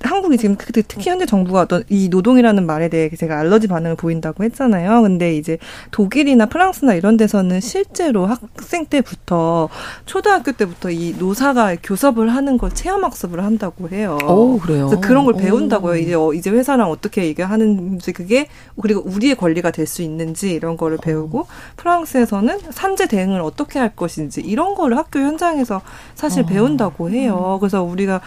[0.02, 5.02] 한국이 지금 특히 현재 정부가 어떤 이 노동이라는 말에 대해 제가 알러지 반응을 보인다고 했잖아요.
[5.02, 5.58] 근데 이제
[5.92, 9.70] 독일이나 프랑스나 이런 데서는 실제로 학생 때부터
[10.06, 14.18] 초등학교 때부터 이 노사가 교섭을 하는 걸 체험 학습을 한다고 해요.
[14.28, 14.88] 오, 그래요.
[14.88, 15.94] 그래서 그런 걸 배운다고요.
[15.94, 15.96] 오.
[15.98, 18.48] 이제 어, 이제 회사랑 어떻게 얘기하는지 그게
[18.82, 21.48] 그리고 우리의 권리가 될 수 있는지 이런 거를 배우고 어.
[21.78, 25.82] 프랑스에서는 산재 대응을 어떻게 할 것인지 이런 거를 학교 현장에서
[26.14, 26.46] 사실 어.
[26.46, 27.54] 배운다고 해요.
[27.56, 27.60] 음.
[27.60, 28.22] 그래서 우리가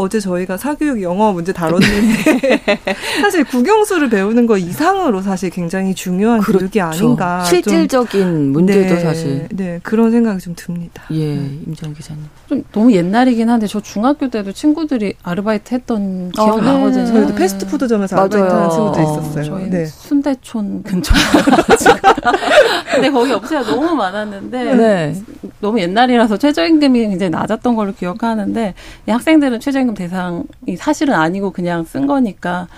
[0.00, 2.62] 어제 저희가 사교육 영어 문제 다뤘는데
[3.20, 6.60] 사실 국영수를 배우는 거 이상으로 사실 굉장히 중요한 그렇죠.
[6.60, 7.44] 교육이 아닌가.
[7.44, 9.48] 실질적인 좀, 문제도 네, 사실.
[9.50, 11.02] 네, 그런 생각이 좀 듭니다.
[11.10, 11.58] 예, 네.
[11.66, 12.24] 임지영 기자님.
[12.48, 17.06] 좀 너무 옛날이긴 한데 저 중학교 때도 친구들이 아르바이트 했던 기억 아, 나거든요.
[17.06, 17.34] 저희도 네.
[17.34, 19.44] 패스트푸드점에서 아르바이트 하는 친구들 있었어요.
[19.44, 19.84] 저희 네.
[19.84, 21.12] 순대촌 근처.
[22.92, 25.14] 근데 거기 업체가 너무 많았는데 네.
[25.60, 28.74] 너무 옛날이라서 최저임금이 굉장히 낮았던 걸로 기억하는데
[29.06, 32.68] 학생들은 최저임금 대상이 사실은 아니고 그냥 쓴 거니까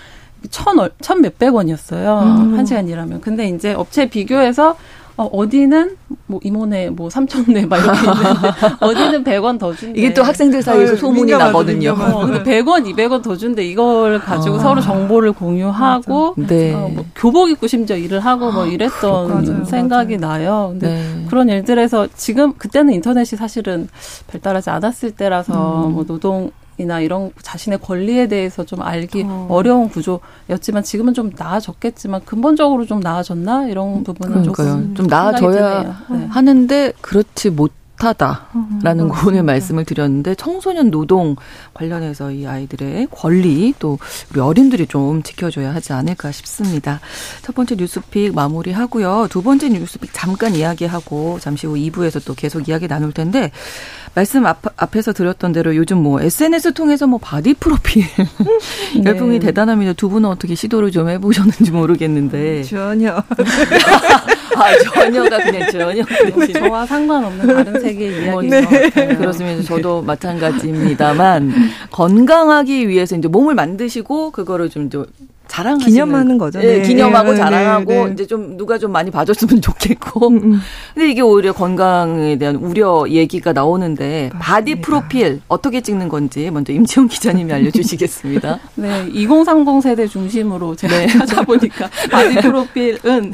[0.49, 2.19] 천, 천 몇백 원이었어요.
[2.19, 2.57] 음.
[2.57, 3.21] 한 시간 일하면.
[3.21, 4.75] 근데 이제 업체 비교해서
[5.15, 5.95] 어, 어디는
[6.25, 9.99] 뭐 이모네 뭐 삼천네 막 이렇게 있는데 어디는 100원 더 준대.
[9.99, 11.91] 이게 또 학생들 사이에서 어, 소문이 나거든요.
[11.91, 13.63] 어, 근데 100원, 200원 더 준대.
[13.63, 14.59] 이걸 가지고 아.
[14.59, 16.73] 서로 정보를 공유하고 네.
[16.73, 20.39] 어, 뭐 교복 입고 심지어 일을 하고 뭐 이랬던 아, 맞아요, 생각이 맞아요.
[20.39, 20.67] 나요.
[20.71, 21.25] 근데 네.
[21.29, 23.87] 그런 일들에서 지금 그때는 인터넷이 사실은
[24.27, 25.93] 발달하지 않았을 때라서 음.
[25.93, 29.61] 뭐 노동 이나 이런 자신의 권리에 대해서 좀 알기 어.
[29.63, 34.67] 려운 구조였지만 지금은 좀 나아졌겠지만 근본적으로 좀 나아졌나 이런 부분은 그러니까요.
[34.67, 36.25] 조금 좀 나아져야 네.
[36.27, 37.71] 하는데 그렇지 못
[38.03, 41.35] 못하다라는 음, 오늘 말씀을 드렸는데 청소년 노동
[41.73, 43.97] 관련해서 이 아이들의 권리 또
[44.31, 46.99] 우리 어린들이 좀 지켜줘야 하지 않을까 싶습니다.
[47.41, 49.27] 첫 번째 뉴스픽 마무리하고요.
[49.29, 53.51] 두 번째 뉴스픽 잠깐 이야기하고 잠시 후 2부에서 또 계속 이야기 나눌 텐데
[54.15, 58.03] 말씀 앞, 앞에서 드렸던 대로 요즘 뭐 SNS 통해서 뭐 바디 프로필
[58.95, 59.03] 네.
[59.05, 59.93] 열풍이 대단합니다.
[59.93, 63.15] 두 분은 어떻게 시도를 좀 해보셨는지 모르겠는데 전혀
[64.55, 66.03] 아 전혀가 그냥 전혀
[66.53, 68.61] 저와 상관없는 다른 세계의 이야기인 네.
[68.61, 69.17] 것 같아요.
[69.17, 69.63] 그렇습니다.
[69.63, 71.53] 저도 마찬가지입니다만
[71.91, 74.89] 건강하기 위해서 이제 몸을 만드시고 그거를 좀
[75.47, 76.59] 자랑하시는 기념하는 거죠.
[76.59, 76.81] 네, 네.
[76.81, 78.11] 기념하고 네, 자랑하고 네, 네.
[78.13, 80.27] 이제 좀 누가 좀 많이 봐줬으면 좋겠고.
[80.29, 80.59] 음, 음.
[80.93, 84.39] 근데 이게 오히려 건강에 대한 우려 얘기가 나오는데 맞습니다.
[84.39, 88.59] 바디 프로필 어떻게 찍는 건지 먼저 임지영 기자님이 알려주시겠습니다.
[88.75, 91.07] 네, 2030 세대 중심으로 제가 네.
[91.07, 93.33] 찾아보니까 바디 프로필은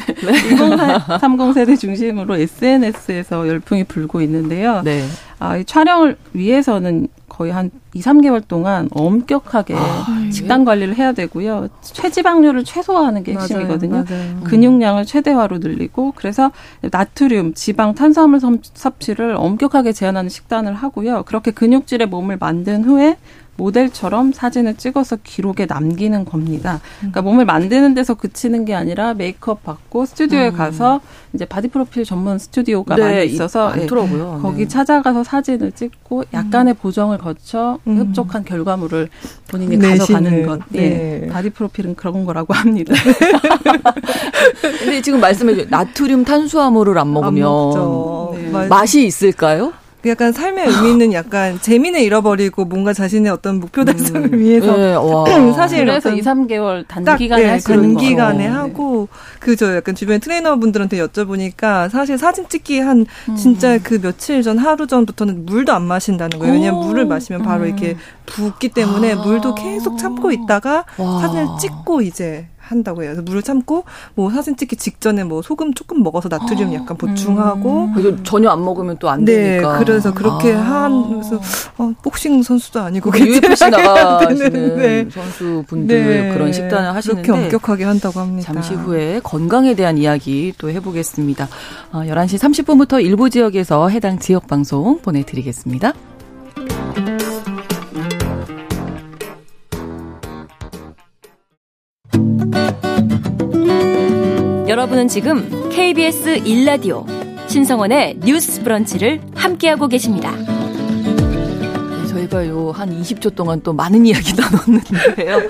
[0.51, 4.81] 2030 세대 중심으로 SNS에서 열풍이 불고 있는데요.
[4.83, 5.05] 네.
[5.39, 7.07] 아, 이 촬영을 위해서는
[7.39, 11.69] 거의 한 2, 3개월 동안 엄격하게 아, 식단 관리를 해야 되고요.
[11.81, 14.03] 체지방률을 최소화하는 게 핵심이거든요.
[14.03, 14.43] 맞아요, 맞아요.
[14.43, 18.41] 근육량을 최대화로 늘리고 그래서 나트륨, 지방, 탄수화물
[18.73, 21.23] 섭취를 엄격하게 제한하는 식단을 하고요.
[21.23, 23.15] 그렇게 근육질의 몸을 만든 후에
[23.59, 26.79] 모델처럼 사진을 찍어서 기록에 남기는 겁니다.
[26.99, 30.53] 그러니까 몸을 만드는 데서 그치는 게 아니라 메이크업 받고 스튜디오에 음.
[30.53, 31.01] 가서
[31.33, 34.35] 이제 바디 프로필 전문 스튜디오가 네, 많이 있어서 많더라고요.
[34.35, 34.67] 네, 거기 네.
[34.67, 36.81] 찾아가서 사진을 찍고 약간의 음.
[36.81, 37.99] 보정을 거쳐 음.
[37.99, 39.09] 흡족한 결과물을
[39.49, 40.61] 본인이 가져가는 것.
[40.69, 41.19] 네.
[41.21, 41.27] 네.
[41.27, 42.93] 바디 프로필은 그런 거라고 합니다.
[44.79, 49.73] 근데 지금 말씀해 주신 나트륨 탄수화물을 안 먹으면 안 맛이 있을까요?
[50.01, 54.39] 그 약간 삶의 의미는 약간 재미는 잃어버리고 뭔가 자신의 어떤 목표 달성을 음.
[54.39, 54.95] 위해서 네,
[55.53, 59.09] 사실 그래서 2, 3개월 단기간에 네, 단기간에 하고
[59.39, 63.35] 그저 약간 주변 트레이너분들한테 여쭤보니까 사실 사진 찍기 한 음.
[63.35, 66.53] 진짜 그 며칠 전 하루 전부터는 물도 안 마신다는 거예요.
[66.53, 67.67] 왜냐면 물을 마시면 바로 음.
[67.67, 69.15] 이렇게 붓기 때문에 아.
[69.17, 71.19] 물도 계속 참고 있다가 와.
[71.19, 73.11] 사진을 찍고 이제 한다고 해요.
[73.11, 73.83] 그래서 물을 참고
[74.15, 78.23] 뭐 사진 찍기 직전에 뭐 소금 조금 먹어서 나트륨 약간 보충하고 음.
[78.23, 79.79] 전혀 안 먹으면 또안 네, 되니까.
[79.79, 80.59] 그래서 그렇게 아.
[80.83, 81.39] 하면서
[81.77, 85.07] 어, 복싱 선수도 아니고 UFC 나가시는 네.
[85.09, 86.33] 선수분들 네.
[86.33, 88.53] 그런 식단을 하시는데 그렇게 엄격하게 한다고 합니다.
[88.53, 91.47] 잠시 후에 건강에 대한 이야기 또 해보겠습니다.
[91.91, 95.93] 어, 11시 30분부터 일부 지역에서 해당 지역 방송 보내드리겠습니다.
[104.69, 107.03] 여러분은 지금 KBS 1라디오
[107.49, 110.31] 신성원의 뉴스 브런치를 함께하고 계십니다.
[110.35, 115.41] 네, 저희가 요 한 20초 동안 또 많은 이야기 나눴는데요.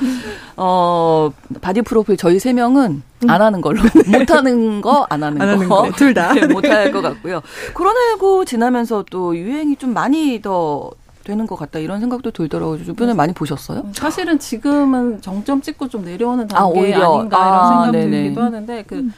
[0.55, 1.29] 어,
[1.61, 3.81] 바디 프로필 저희 세 명은 안 하는 걸로.
[4.07, 5.81] 못 하는 거, 안 하는 안 거.
[5.81, 6.33] 하는 둘 다.
[6.33, 7.41] 네, 못할 것 같고요.
[7.73, 10.89] 코로나19 지나면서 또 유행이 좀 많이 더
[11.29, 12.83] 되는 것 같다 이런 생각도 들더라고요.
[12.83, 13.89] 주변에 많이 보셨어요?
[13.93, 19.13] 사실은 지금은 정점 찍고 좀 내려오는 단계 아닌가 이런 생각이 들기도 하는데 그 음.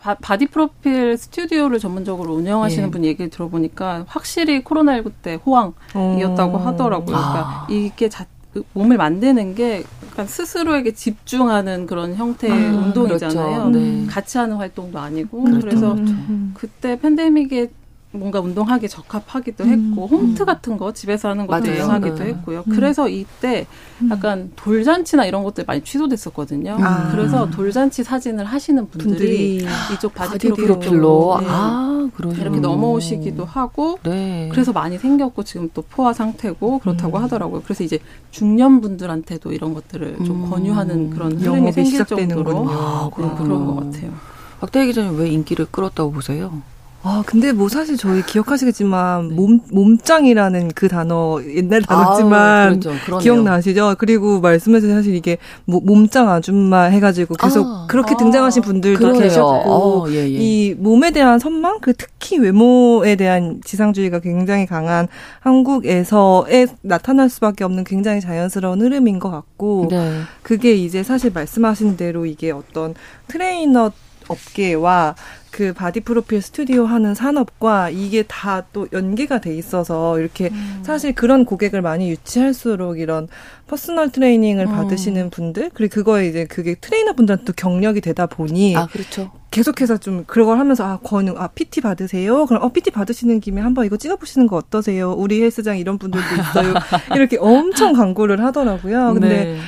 [0.00, 2.90] 바디 프로필 스튜디오를 전문적으로 운영하시는 예.
[2.90, 6.60] 분 얘기 들어보니까 확실히 코로나19 때 호황이었다고 오.
[6.60, 7.06] 하더라고요.
[7.06, 7.66] 그러니까 아.
[7.70, 8.26] 이게 자,
[8.74, 9.84] 몸을 만드는 게
[10.26, 13.70] 스스로에게 집중하는 그런 형태의 아, 운동이잖아요.
[13.70, 13.78] 그렇죠.
[13.78, 14.06] 네.
[14.06, 15.66] 같이 하는 활동도 아니고 그렇죠.
[15.66, 16.14] 그래서 그렇죠.
[16.54, 17.70] 그때 팬데믹에
[18.10, 19.90] 뭔가 운동하기 적합하기도 음.
[19.90, 20.46] 했고 홈트 음.
[20.46, 22.24] 같은 거 집에서 하는 것도 유행하기도 네.
[22.26, 22.64] 했고요.
[22.66, 22.72] 음.
[22.74, 23.66] 그래서 이때
[24.00, 24.10] 음.
[24.10, 26.78] 약간 돌잔치나 이런 것들 많이 취소됐었거든요.
[26.80, 27.10] 아.
[27.10, 31.46] 그래서 돌잔치 사진을 하시는 분들이, 분들이 이쪽 바디 프로필로 네.
[31.50, 34.48] 아, 이렇게 넘어오시기도 하고 네.
[34.52, 37.22] 그래서 많이 생겼고 지금 또 포화 상태고 그렇다고 음.
[37.22, 37.62] 하더라고요.
[37.62, 37.98] 그래서 이제
[38.30, 40.50] 중년 분들한테도 이런 것들을 좀 음.
[40.50, 44.12] 권유하는 그런 흐름이 생길 정도로 아, 네, 그런 것 같아요.
[44.60, 46.62] 박다해 기자님 왜 인기를 끌었다고 보세요?
[47.02, 49.34] 아, 근데 뭐 사실 저희 기억하시겠지만, 네.
[49.34, 53.94] 몸, 몸짱이라는 그 단어, 옛날 단어지만, 아, 기억나시죠?
[53.98, 59.22] 그리고 말씀하신 사실 이게 뭐, 몸짱 아줌마 해가지고 계속 아, 그렇게 아, 등장하신 분들도 그래요.
[59.22, 60.26] 계셨고, 어, 예, 예.
[60.28, 61.78] 이 몸에 대한 선망?
[61.80, 65.06] 그 특히 외모에 대한 지상주의가 굉장히 강한
[65.38, 70.22] 한국에서에 나타날 수밖에 없는 굉장히 자연스러운 흐름인 것 같고, 네.
[70.42, 72.96] 그게 이제 사실 말씀하신 대로 이게 어떤
[73.28, 73.92] 트레이너
[74.28, 75.14] 업계와
[75.58, 80.82] 그 바디 프로필 스튜디오 하는 산업과 이게 다 또 연계가 돼 있어서 이렇게 음.
[80.84, 83.28] 사실 그런 고객을 많이 유치할수록 이런
[83.66, 84.70] personal training을 음.
[84.70, 89.30] 받으시는 분들 그리고 그거에 이제 그게 트레이너 분들한테 또 경력이 되다 보니 아 그렇죠.
[89.50, 92.46] 계속해서 좀 그런 걸 하면서 아 권유 아 PT 받으세요.
[92.46, 95.12] 그럼 어 PT 받으시는 김에 한번 이거 찍어보시는 거 어떠세요?
[95.12, 96.74] 우리 헬스장 이런 분들도 있어요.
[97.16, 99.14] 이렇게 엄청 광고를 하더라고요.
[99.14, 99.58] 근데 네.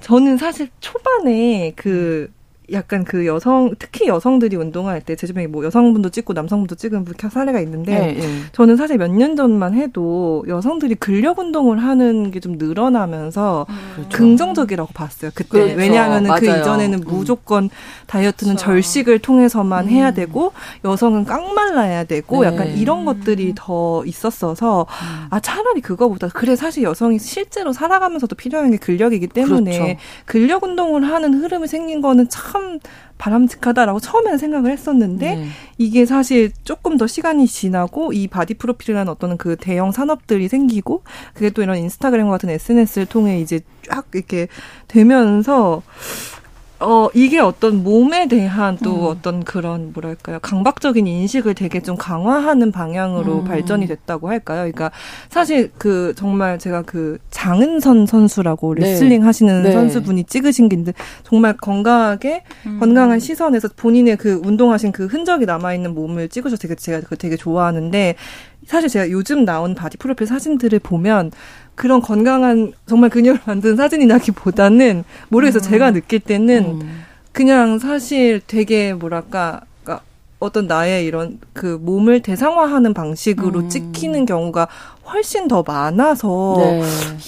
[0.00, 2.30] 저는 사실 초반에 그
[2.72, 7.60] 약간 그 여성 특히 여성들이 운동할 때 제 주변에 뭐 여성분도 찍고 남성분도 찍은 사례가
[7.60, 8.40] 있는데 네, 네.
[8.52, 14.06] 저는 사실 몇 년 전만 해도 여성들이 근력 운동을 하는 게 좀 늘어나면서 음.
[14.12, 15.30] 긍정적이라고 봤어요.
[15.34, 15.74] 그때 그렇죠.
[15.76, 17.04] 왜냐하면은 그 이전에는 음.
[17.06, 17.70] 무조건
[18.06, 18.64] 다이어트는 그렇죠.
[18.72, 19.90] 절식을 통해서만 음.
[19.90, 20.52] 해야 되고
[20.84, 22.48] 여성은 깡말라야 되고 네.
[22.48, 25.26] 약간 이런 것들이 더 있었어서 음.
[25.30, 29.96] 아 차라리 그거보다 그래 사실 여성이 실제로 살아가면서도 필요한 게 근력이기 때문에 그렇죠.
[30.26, 32.80] 근력 운동을 하는 흐름이 생긴 거는 참참
[33.18, 35.48] 바람직하다라고 처음에는 생각을 했었는데 네.
[35.78, 41.02] 이게 사실 조금 더 시간이 지나고 이 바디 프로필이라는 어떤 그 대형 산업들이 생기고
[41.34, 44.48] 그게 또 이런 인스타그램 같은 SNS를 통해 이제 쫙 이렇게
[44.88, 45.82] 되면서
[46.78, 49.06] 어, 이게 어떤 몸에 대한 또 음.
[49.06, 50.38] 어떤 그런 뭐랄까요.
[50.40, 53.44] 강박적인 인식을 되게 좀 강화하는 방향으로 음.
[53.44, 54.58] 발전이 됐다고 할까요?
[54.58, 54.90] 그러니까
[55.30, 58.82] 사실 그 정말 제가 그 장은실 선수라고 네.
[58.82, 59.26] 레슬링 네.
[59.26, 59.72] 하시는 네.
[59.72, 62.78] 선수분이 찍으신 게 있는데 정말 건강하게 음.
[62.78, 68.16] 건강한 시선에서 본인의 그 운동하신 그 흔적이 남아있는 몸을 찍으셔서 되게 제가 그 되게 좋아하는데
[68.66, 71.30] 사실 제가 요즘 나온 바디 프로필 사진들을 보면
[71.74, 75.62] 그런 건강한 정말 근육을 만든 사진이나기보다는 모르겠어 음.
[75.62, 77.02] 제가 느낄 때는 음.
[77.32, 80.02] 그냥 사실 되게 뭐랄까 그러니까
[80.38, 83.68] 어떤 나의 이런 그 몸을 대상화하는 방식으로 음.
[83.68, 84.68] 찍히는 경우가
[85.12, 86.82] 훨씬 더 많아서 네.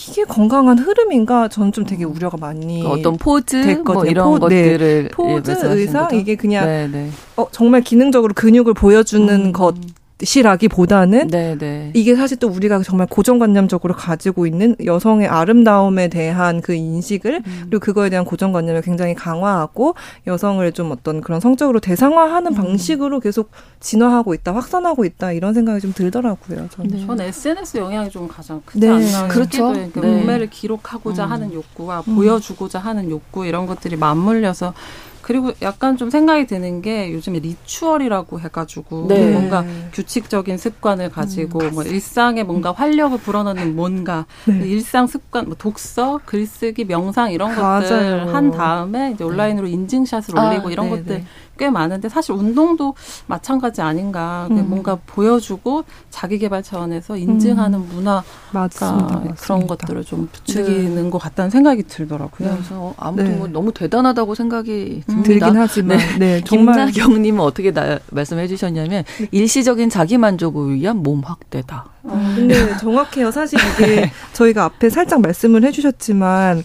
[0.08, 3.94] 이게 건강한 흐름인가 저는 좀 되게 우려가 많이 그 어떤 포즈 뭐 됐거든요.
[3.94, 4.62] 뭐 이런 포, 네.
[4.62, 5.08] 것들을 네.
[5.10, 6.08] 포즈 의상?
[6.14, 7.10] 이게 그냥 네, 네.
[7.36, 9.52] 어 정말 기능적으로 근육을 보여주는 음.
[9.52, 9.76] 것
[10.22, 11.58] 시라기보다는 네네.
[11.58, 11.90] 네.
[11.94, 17.66] 이게 사실 또 우리가 정말 고정관념적으로 가지고 있는 여성의 아름다움에 대한 그 인식을 음.
[17.68, 19.94] 그리고 그거에 대한 고정관념을 굉장히 강화하고
[20.26, 22.56] 여성을 좀 어떤 그런 성적으로 대상화하는 음.
[22.56, 23.50] 방식으로 계속
[23.80, 26.68] 진화하고 있다, 확산하고 있다 이런 생각이 좀 들더라고요.
[26.70, 26.90] 저는.
[26.90, 27.06] 네.
[27.06, 28.88] 저는 SNS 영향이 좀 가장 크지 네.
[28.88, 29.72] 않나 그렇죠.
[29.92, 30.18] 그 네.
[30.18, 31.30] 몸매를 기록하고자 음.
[31.30, 32.16] 하는 욕구와 음.
[32.16, 34.74] 보여주고자 하는 욕구 이런 것들이 맞물려서
[35.28, 39.30] 그리고 약간 좀 생각이 드는 게 요즘에 리추얼이라고 해가지고 네.
[39.30, 39.62] 뭔가
[39.92, 44.58] 규칙적인 습관을 가지고 음, 뭐 일상에 뭔가 활력을 불어넣는 뭔가 네.
[44.58, 48.34] 그 일상 습관, 뭐 독서, 글쓰기, 명상 이런 것들 맞아요.
[48.34, 49.72] 한 다음에 이제 온라인으로 네.
[49.74, 50.96] 인증샷을 올리고 아, 이런 네네.
[51.02, 51.24] 것들
[51.58, 52.94] 꽤 많은데 사실 운동도
[53.26, 54.68] 마찬가지 아닌가 음.
[54.68, 57.88] 뭔가 보여주고 자기 개발 차원에서 인증하는 음.
[57.92, 59.34] 문화가 맞습니다.
[59.36, 61.10] 그런 것들을 좀 부추기는 네.
[61.10, 62.48] 것 같다는 생각이 들더라고요.
[62.48, 62.54] 네.
[62.54, 63.36] 그래서 아무튼 네.
[63.36, 65.28] 뭐 너무 대단하다고 생각이 듭니다.
[65.28, 69.28] 들긴 하지만 네, 네 정말 김나경님은 어떻게 나, 말씀해 주셨냐면 네.
[69.32, 71.86] 일시적인 자기 만족을 위한 몸 학대다.
[72.04, 73.30] 어, 근데 정확해요.
[73.30, 76.62] 사실 이게 저희가 앞에 살짝 말씀을 해주셨지만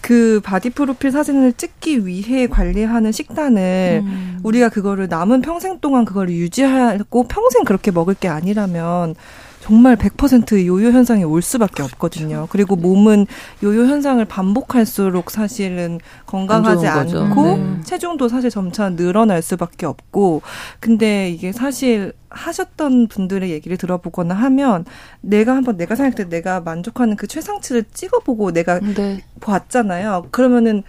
[0.00, 4.40] 그 바디 프로필 사진을 찍기 위해 관리하는 식단을 음.
[4.42, 9.14] 우리가 그거를 남은 평생 동안 그걸 유지하고 평생 그렇게 먹을 게 아니라면
[9.70, 12.48] 정말 100% 요요 현상이 올 수밖에 없거든요.
[12.50, 13.28] 그리고 몸은
[13.62, 17.80] 요요 현상을 반복할수록 사실은 건강하지 않고 네.
[17.84, 20.42] 체중도 사실 점차 늘어날 수밖에 없고
[20.80, 24.84] 근데 이게 사실 하셨던 분들의 얘기를 들어보거나 하면
[25.20, 29.22] 내가 한번 내가 생각할 때 내가 만족하는 그 최상치를 찍어보고 내가 네.
[29.40, 30.26] 봤잖아요.
[30.32, 30.82] 그러면은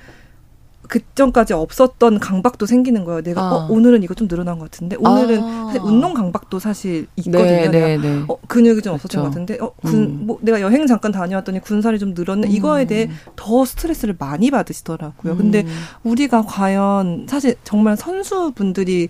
[0.87, 3.21] 그전까지 없었던 강박도 생기는 거예요.
[3.21, 3.53] 내가 아.
[3.53, 5.65] 어, 오늘은 이거 좀 늘어난 것 같은데 오늘은 아.
[5.67, 7.45] 사실 운동 강박도 사실 있거든요.
[7.45, 8.23] 네, 네, 네.
[8.27, 10.19] 어, 근육이 좀 없었던 것 같은데 어, 군, 음.
[10.25, 12.47] 뭐 내가 여행 잠깐 다녀왔더니 군살이 좀 늘었네.
[12.47, 12.51] 음.
[12.51, 15.33] 이거에 대해 더 스트레스를 많이 받으시더라고요.
[15.33, 15.37] 음.
[15.37, 15.65] 근데
[16.03, 19.09] 우리가 과연 사실 정말 선수분들이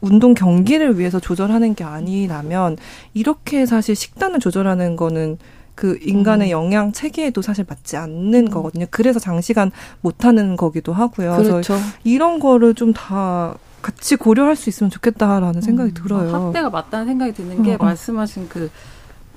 [0.00, 2.76] 운동 경기를 위해서 조절하는 게 아니라면
[3.14, 5.38] 이렇게 사실 식단을 조절하는 거는
[5.74, 6.50] 그 인간의 음.
[6.50, 8.50] 영양 체계에도 사실 맞지 않는 음.
[8.50, 8.86] 거거든요.
[8.90, 11.36] 그래서 장시간 못 하는 거기도 하고요.
[11.36, 11.76] 그렇죠.
[12.04, 15.94] 이런 거를 좀 다 같이 고려할 수 있으면 좋겠다라는 생각이 음.
[15.94, 16.34] 들어요.
[16.34, 17.84] 아, 확대가 맞다는 생각이 드는 게 어, 어.
[17.84, 18.70] 말씀하신 그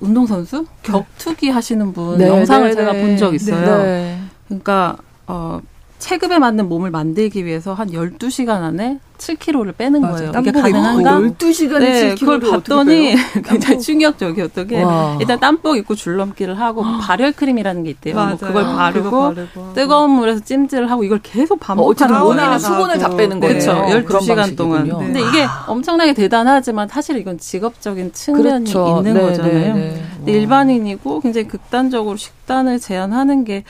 [0.00, 0.92] 운동선수 네.
[0.92, 3.02] 격투기 하시는 분 네, 영상을 네, 제가 네.
[3.02, 3.82] 본적 있어요.
[3.82, 4.18] 네.
[4.46, 4.96] 그러니까
[5.26, 5.60] 어
[5.98, 10.32] 체급에 맞는 몸을 만들기 위해서 한 12시간 안에 7kg를 빼는 맞아요.
[10.32, 10.32] 거예요.
[10.40, 11.10] 이게 가능한가?
[11.36, 15.16] 12시간에 네, 7kg를 그걸 봤더니 굉장히 충격적이었던 게 와.
[15.20, 18.14] 일단 땀복 입고 줄넘기를 하고 발열 크림이라는 게 있대요.
[18.14, 22.58] 뭐 그걸 바르고, 바르고, 뜨거운 물에서 찜질을 하고 이걸 계속 반복하는 어, 거예요.
[22.58, 23.58] 수분을 다 빼는 거예요.
[23.58, 23.72] 그렇죠.
[24.08, 24.84] 12시간 동안.
[24.84, 24.92] 네.
[24.92, 28.98] 근데 이게 엄청나게 대단하지만 사실 이건 직업적인 측면이 그렇죠.
[28.98, 29.52] 있는 네, 거잖아요.
[29.52, 30.02] 네, 네.
[30.16, 33.64] 근데 일반인이고 굉장히 극단적으로 식단을 제한하는 게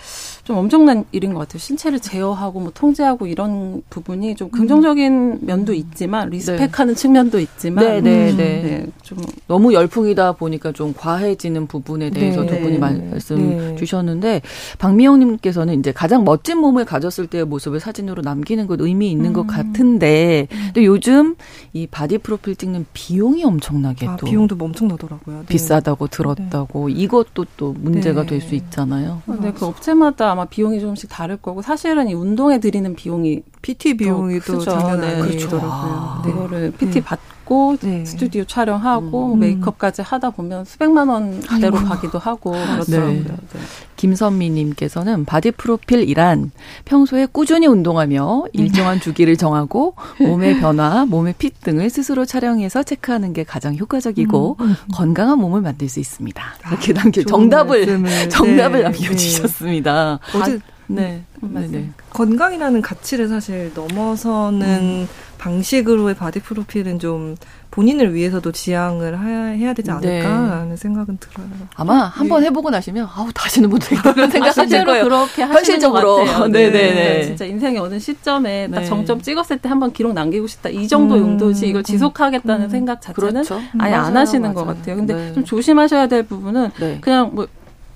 [0.49, 1.59] 좀 엄청난 일인 것 같아요.
[1.59, 7.01] 신체를 제어하고 뭐 통제하고 이런 부분이 좀 긍정적인 면도 있지만 respect하는 네.
[7.01, 8.63] 측면도 있지만 네, 네, 음, 네.
[8.63, 8.87] 네.
[9.03, 12.47] 좀 너무 열풍이다 보니까 좀 과해지는 부분에 대해서 네.
[12.49, 13.77] 두 분이 말씀 네.
[13.77, 14.43] 주셨는데
[14.79, 19.33] 박미영님께서는 이제 가장 멋진 몸을 가졌을 때의 모습을 사진으로 남기는 것 의미 있는 음.
[19.33, 21.37] 것 같은데 또 요즘
[21.73, 25.45] 이 바디 프로필 찍는 비용이 엄청나게 아, 또 비용도 엄청 나더라고요.
[25.49, 29.21] 비싸다고 들었다고 이것도 또 문제가 될 수 있잖아요.
[29.41, 34.41] 네, 그 업체마다 아마 비용이 조금씩 다를 거고 사실은 이 운동에 들이는 비용이 PT 비용이
[34.41, 35.21] 또 장난 네.
[35.21, 35.71] 아니더라고요.
[35.71, 36.33] 아, 네.
[36.33, 37.01] 그거를 PT 네.
[37.03, 38.03] 받고 네.
[38.07, 39.41] 스튜디오 촬영하고 음.
[39.41, 43.09] 메이크업까지 하다 보면 수백만 원대로 가기도 하고 그렇더라고요.
[43.09, 43.25] 네.
[43.25, 43.61] 네.
[43.97, 46.51] 김선미님께서는 바디 프로필이란
[46.87, 53.45] 평소에 꾸준히 운동하며 일정한 주기를 정하고 몸의 변화, 몸의 fit 등을 스스로 촬영해서 체크하는 게
[53.45, 54.67] 가장 효과적이고 음.
[54.67, 54.77] 음.
[54.95, 56.43] 건강한 몸을 만들 수 있습니다.
[56.69, 60.21] 이렇게 남겨 정답을 정답을 남겨주셨습니다.
[60.35, 61.23] 어제 네.
[61.43, 61.91] 음, 네.
[62.11, 65.09] 건강이라는 가치를 사실 넘어서는 음.
[65.39, 67.37] 방식으로의 바디 프로필은 좀
[67.71, 69.19] 본인을 위해서도 지양을
[69.57, 70.77] 해야 되지 않을까라는 네.
[70.77, 71.47] 생각은 들어요.
[71.77, 72.47] 아마 한번 네.
[72.47, 75.05] 해보고 나시면 아우 다시는 못하겠다 그런 생각하실 아, 거예요.
[75.05, 76.25] 그렇게 현실적으로.
[76.49, 76.71] 네네네.
[76.71, 77.25] 네, 네.
[77.25, 78.87] 진짜 인생의 어느 시점에 딱 네.
[78.87, 80.71] 정점 찍었을 때 한번 기록 남기고 싶다.
[80.71, 81.21] 이 정도 음.
[81.21, 82.71] 용도지 이걸 지속하겠다는 음.
[82.71, 83.61] 생각 자체는 그렇죠.
[83.79, 84.55] 아예 맞아요, 안 하시는 맞아요.
[84.55, 84.97] 것 같아요.
[84.97, 86.71] 근데 좀 조심하셔야 될 부분은
[87.01, 87.47] 그냥 뭐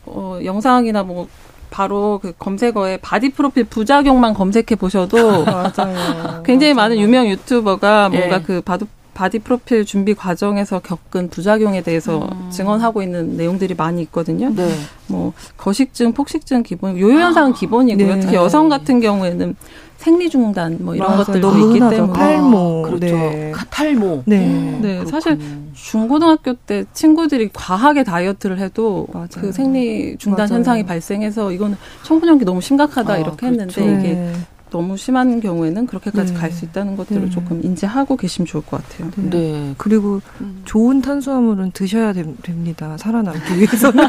[0.04, 1.28] 어, 영상이나 뭐
[1.72, 5.44] 바로 그 검색어에 바디 프로필 부작용만 검색해 보셔도.
[6.44, 6.74] 굉장히.
[6.74, 8.42] 많은 유명 유튜버가 뭔가 예.
[8.42, 12.50] 그 바디 바디 프로필 준비 과정에서 겪은 부작용에 대해서 음.
[12.50, 14.50] 증언하고 있는 내용들이 많이 있거든요.
[14.54, 14.70] 네.
[15.06, 18.14] 뭐 거식증, 폭식증 기본, 요요 현상은 기본이고요.
[18.14, 18.20] 네.
[18.20, 19.56] 특히 여성 같은 경우에는
[20.02, 21.94] 생리 중단 뭐 이런 맞아, 것들도 있기 흔하죠.
[21.96, 23.06] 때문에 탈모, 아, 그렇죠.
[23.06, 23.52] 네.
[23.70, 24.22] 탈모.
[24.26, 25.06] 네, 음, 네.
[25.06, 25.38] 사실
[25.74, 29.28] 중고등학교 때 친구들이 과하게 다이어트를 해도 맞아요.
[29.36, 30.56] 그 생리 중단 맞아요.
[30.56, 33.80] 현상이 발생해서 이거는 청소년기 너무 심각하다 아, 이렇게 그렇죠.
[33.80, 34.32] 했는데 이게 네.
[34.72, 36.38] 너무 심한 경우에는 그렇게까지 네.
[36.40, 37.30] 갈수 있다는 것들을 네.
[37.30, 39.10] 조금 인지하고 계시면 좋을 것 같아요.
[39.16, 39.28] 네.
[39.30, 39.74] 네.
[39.76, 40.62] 그리고 음.
[40.64, 42.96] 좋은 탄수화물은 드셔야 되, 됩니다.
[42.98, 44.04] 살아남기 위해서는.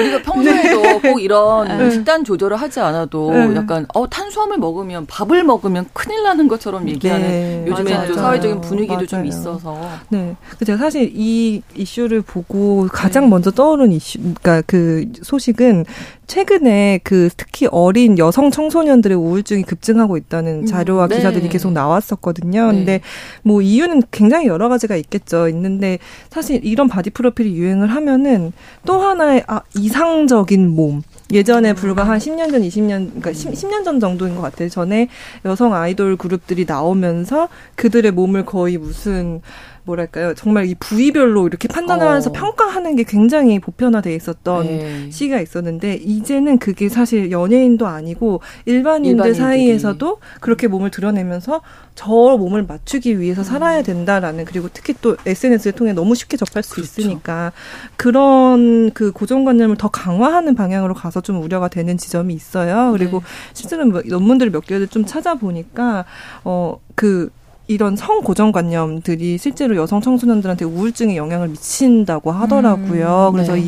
[0.00, 1.00] 우리가 평소에도 네.
[1.00, 1.90] 꼭 이런 네.
[1.90, 3.54] 식단 조절을 하지 않아도 네.
[3.54, 9.06] 약간 어 탄수화물 먹으면 밥을 먹으면 큰일 나는 것처럼 얘기하는 요즘에 또 사회적인 분위기도 맞아요.
[9.06, 9.78] 좀 있어서.
[10.08, 10.34] 네.
[10.64, 15.84] 제가 사실 이 이슈를 보고 가장 먼저 떠오른 이슈, 그러니까 그 소식은
[16.28, 20.66] 최근에 그 특히 어린 여성 청소년들의 우울증이 급증 갈등하고 있다는 음.
[20.66, 21.16] 자료와 음, 네.
[21.16, 22.70] 기사들이 계속 나왔었거든요.
[22.70, 22.78] 네.
[22.78, 23.00] 근데
[23.42, 25.48] 뭐 이유는 굉장히 여러 가지가 있겠죠.
[25.48, 25.98] 있는데
[26.30, 28.52] 사실 이런 바디 프로필이 유행을 하면은
[28.86, 34.00] 또 하나의 아, 이상적인 몸 예전에 불과 한 10년 전, 20년, 그러니까 10, 10년 전
[34.00, 34.70] 정도인 것 같아요.
[34.70, 35.08] 전에
[35.44, 39.42] 여성 아이돌 그룹들이 나오면서 그들의 몸을 거의 무슨
[39.88, 42.32] 뭐랄까요 정말 이 부위별로 이렇게 판단하면서 어.
[42.32, 45.10] 평가하는 게 굉장히 보편화돼 있었던 네.
[45.10, 49.34] 시기가 있었는데 이제는 그게 사실 연예인도 아니고 일반인들 일반인들이.
[49.34, 51.62] 사이에서도 그렇게 몸을 드러내면서
[51.94, 56.76] 저 몸을 맞추기 위해서 살아야 된다라는 그리고 특히 또 SNS를 통해 너무 쉽게 접할 수
[56.76, 57.00] 그렇죠.
[57.00, 57.52] 있으니까
[57.96, 62.92] 그런 그 고정관념을 더 강화하는 방향으로 가서 좀 우려가 되는 지점이 있어요.
[62.92, 63.24] 그리고 네.
[63.52, 66.04] 실제로 뭐 논문들을 몇 개를 좀 찾아보니까
[66.44, 67.30] 어그
[67.68, 73.28] 이런 성 고정관념들이 실제로 여성 청소년들한테 우울증에 영향을 미친다고 하더라고요.
[73.28, 73.60] 음, 그래서 네.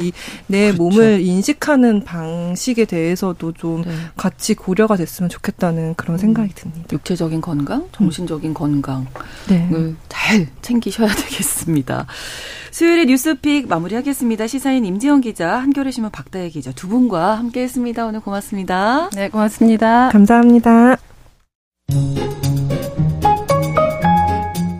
[0.49, 0.83] 이내 그렇죠.
[0.83, 3.93] 몸을 인식하는 방식에 대해서도 좀 네.
[4.17, 6.89] 같이 고려가 됐으면 좋겠다는 그런 음, 생각이 듭니다.
[6.91, 8.55] 육체적인 건강, 정신적인 음.
[8.55, 9.07] 건강을
[9.49, 9.69] 네.
[10.09, 12.07] 잘 챙기셔야 되겠습니다.
[12.71, 14.47] 수요일에 뉴스픽 마무리하겠습니다.
[14.47, 18.07] 시사인 임지영 기자, 한겨레 신문 박다혜 기자 두 분과 함께했습니다.
[18.07, 19.11] 오늘 고맙습니다.
[19.11, 20.09] 네, 고맙습니다.
[20.11, 20.97] 감사합니다.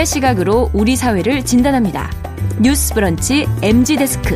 [0.00, 2.10] 청년들의 시각으로 우리 사회를 진단합니다.
[2.60, 4.34] 뉴스 브런치 MZ 데스크.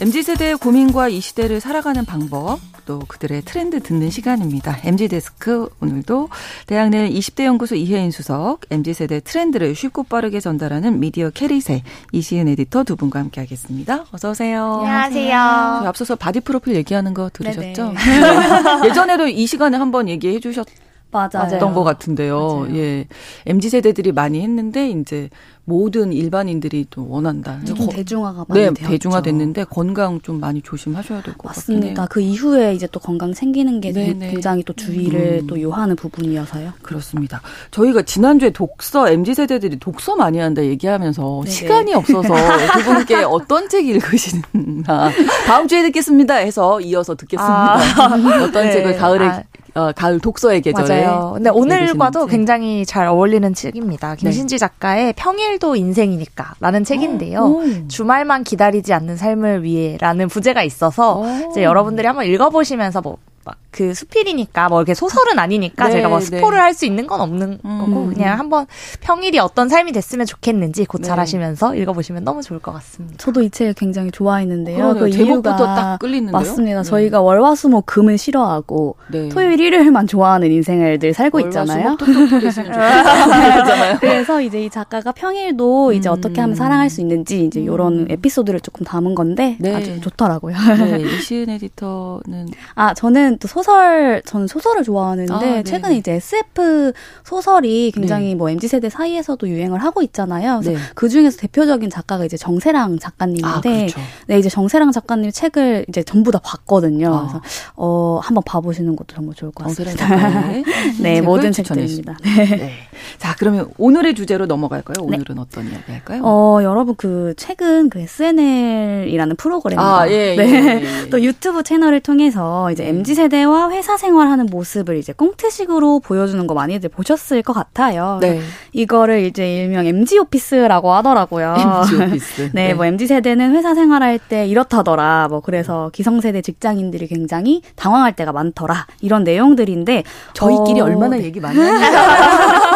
[0.00, 4.78] MZ 세대의 고민과 이 시대를 살아가는 방법, 또 그들의 트렌드 듣는 시간입니다.
[4.84, 6.28] MZ 데스크 오늘도
[6.66, 11.82] 대학내일 20대 연구소 이혜인 수석, MZ 세대 트렌드를 쉽고 빠르게 전달하는 미디어 캐릿의
[12.12, 14.06] 이시은 에디터 두 분과 함께하겠습니다.
[14.12, 14.82] 어서 오세요.
[14.84, 15.38] 안녕하세요.
[15.86, 17.94] 앞서서 바디 프로필 얘기하는 거 들으셨죠?
[18.86, 20.66] 예전에도 이 시간에 한번 얘기해 주셨.
[21.10, 21.58] 맞아요.
[21.74, 22.38] 것 같은데요.
[22.38, 22.76] 맞아요.
[22.76, 23.06] 예.
[23.46, 25.30] MZ 세대들이 많이 했는데 이제
[25.64, 27.58] 모든 일반인들이 또 원한다.
[27.64, 28.88] 조금 대중화가 많이 네, 되었죠.
[28.88, 32.06] 대중화 됐는데 건강 좀 많이 조심하셔야 될 것 같습니다.
[32.06, 34.30] 그 이후에 이제 또 건강 생기는 게 네네.
[34.30, 35.46] 굉장히 또 주의를 음.
[35.48, 36.72] 또 요하는 부분이어서요.
[36.82, 37.40] 그렇습니다.
[37.72, 41.50] 저희가 지난주에 독서 MZ 세대들이 독서 많이 한다 얘기하면서 네네.
[41.50, 42.28] 시간이 없어서
[42.78, 45.10] 두 분께 어떤 책 읽으시나
[45.46, 47.74] 다음 주에 듣겠습니다 해서 이어서 듣겠습니다.
[47.74, 48.14] 아.
[48.44, 48.72] 어떤 네.
[48.72, 49.42] 책을 가을에 아.
[49.76, 51.04] 어, 가을 독서의 계절에.
[51.04, 51.32] 맞아요.
[51.34, 54.14] 근데 오늘과도 굉장히 잘 어울리는 책입니다.
[54.14, 54.16] 네.
[54.16, 54.58] 김신지 네.
[54.58, 57.40] 작가의 평일도 인생이니까라는 책인데요.
[57.40, 57.88] 오.
[57.88, 64.70] 주말만 기다리지 않는 삶을 위해라는 부제가 있어서 이제 여러분들이 한번 읽어보시면서 뭐 막 그 수필이니까
[64.70, 66.24] 뭐 이렇게 소설은 아니니까 네, 제가 뭐 네.
[66.24, 66.62] 스포를 네.
[66.62, 67.78] 할수 있는 건 없는 음.
[67.78, 68.66] 거고 그냥 한번
[69.02, 71.80] 평일이 어떤 삶이 됐으면 좋겠는지 고찰하시면서 네.
[71.80, 73.18] 읽어보시면 너무 좋을 것 같습니다.
[73.18, 74.94] 저도 이책 굉장히 좋아했는데요.
[74.94, 76.32] 그 이유가 딱 끌리는데요.
[76.32, 76.82] 맞습니다.
[76.82, 76.88] 네.
[76.88, 79.28] 저희가 월화수목 금을 싫어하고 네.
[79.28, 81.98] 토요일 일요일만 좋아하는 인생을 늘 살고 있잖아요.
[84.00, 86.14] 그래서 이제 이 작가가 평일도 이제 음.
[86.14, 88.06] 어떻게 하면 사랑할 수 있는지 이제 이런 음.
[88.08, 90.56] 에피소드를 조금 담은 건데 아주 좋더라고요.
[91.18, 95.98] 이시은 에디터는 아 저는 또 소설 저는 소설을 좋아하는데 아, 네, 최근에 네.
[95.98, 96.92] 이제 SF
[97.24, 98.34] 소설이 굉장히 네.
[98.34, 100.60] 뭐 mz 세대 사이에서도 유행을 하고 있잖아요.
[100.60, 100.84] 그래서 네.
[100.94, 104.00] 그 중에서 대표적인 작가가 이제 정세랑 작가님인데, 아, 그렇죠.
[104.26, 107.14] 네 이제 정세랑 작가님 책을 이제 전부 다 봤거든요.
[107.14, 107.20] 아.
[107.22, 107.42] 그래서
[107.76, 110.06] 어 한번 봐보시는 것도 정말 좋을 것 같습니다.
[111.00, 112.16] 네 모든 책들입니다.
[112.22, 112.72] 네.
[113.18, 115.04] 자 그러면 오늘의 주제로 넘어갈까요?
[115.04, 116.22] 오늘은 어떤 이야기 할까요?
[116.24, 120.46] 어 여러분 그 최근 그 SNL이라는 프로그램과 아, 예, 예, 네.
[120.46, 121.08] 예, 예.
[121.10, 126.54] 또 유튜브 채널을 통해서 이제 mz 세대 세대와 회사 생활하는 모습을 이제 꽁트식으로 보여주는 거
[126.54, 128.18] 많이들 보셨을 것 같아요.
[128.20, 128.40] 네.
[128.72, 131.56] 이거를 이제 일명 MG 오피스라고 하더라고요.
[131.58, 132.50] MG 오피스.
[132.52, 135.26] 네, 네, 뭐 MG 세대는 회사 생활할 때 이렇다더라.
[135.28, 138.86] 뭐 그래서 기성세대 직장인들이 굉장히 당황할 때가 많더라.
[139.00, 141.24] 이런 내용들인데 저희끼리 어, 얼마나 네.
[141.24, 142.75] 얘기 많이 하니까.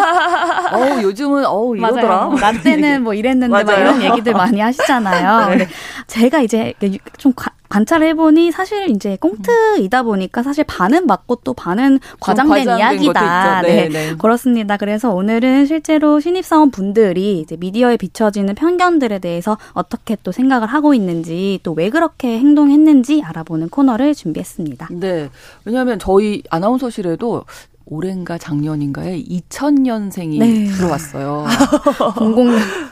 [0.71, 2.07] 어 요즘은 어우 이러더라.
[2.07, 2.35] 맞아요.
[2.35, 5.55] 나 때는 뭐 이랬는데 막 이런 얘기들 많이 하시잖아요.
[5.57, 5.67] 네.
[6.07, 6.73] 제가 이제
[7.17, 7.33] 좀
[7.69, 13.61] 관찰을 해보니 사실 이제 꽁트이다 보니까 사실 반은 맞고 또 반은 과장된 이야기다.
[13.61, 14.75] 네, 네, 네, 그렇습니다.
[14.75, 21.59] 그래서 오늘은 실제로 신입사원 분들이 이제 미디어에 비춰지는 편견들에 대해서 어떻게 또 생각을 하고 있는지
[21.63, 24.89] 또 왜 그렇게 행동했는지 알아보는 코너를 준비했습니다.
[24.91, 25.29] 네.
[25.63, 27.45] 왜냐하면 저희 아나운서실에도
[27.85, 30.65] 올해인가 작년인가에 2000년생이 네.
[30.65, 31.45] 들어왔어요.
[32.15, 32.90] 00년.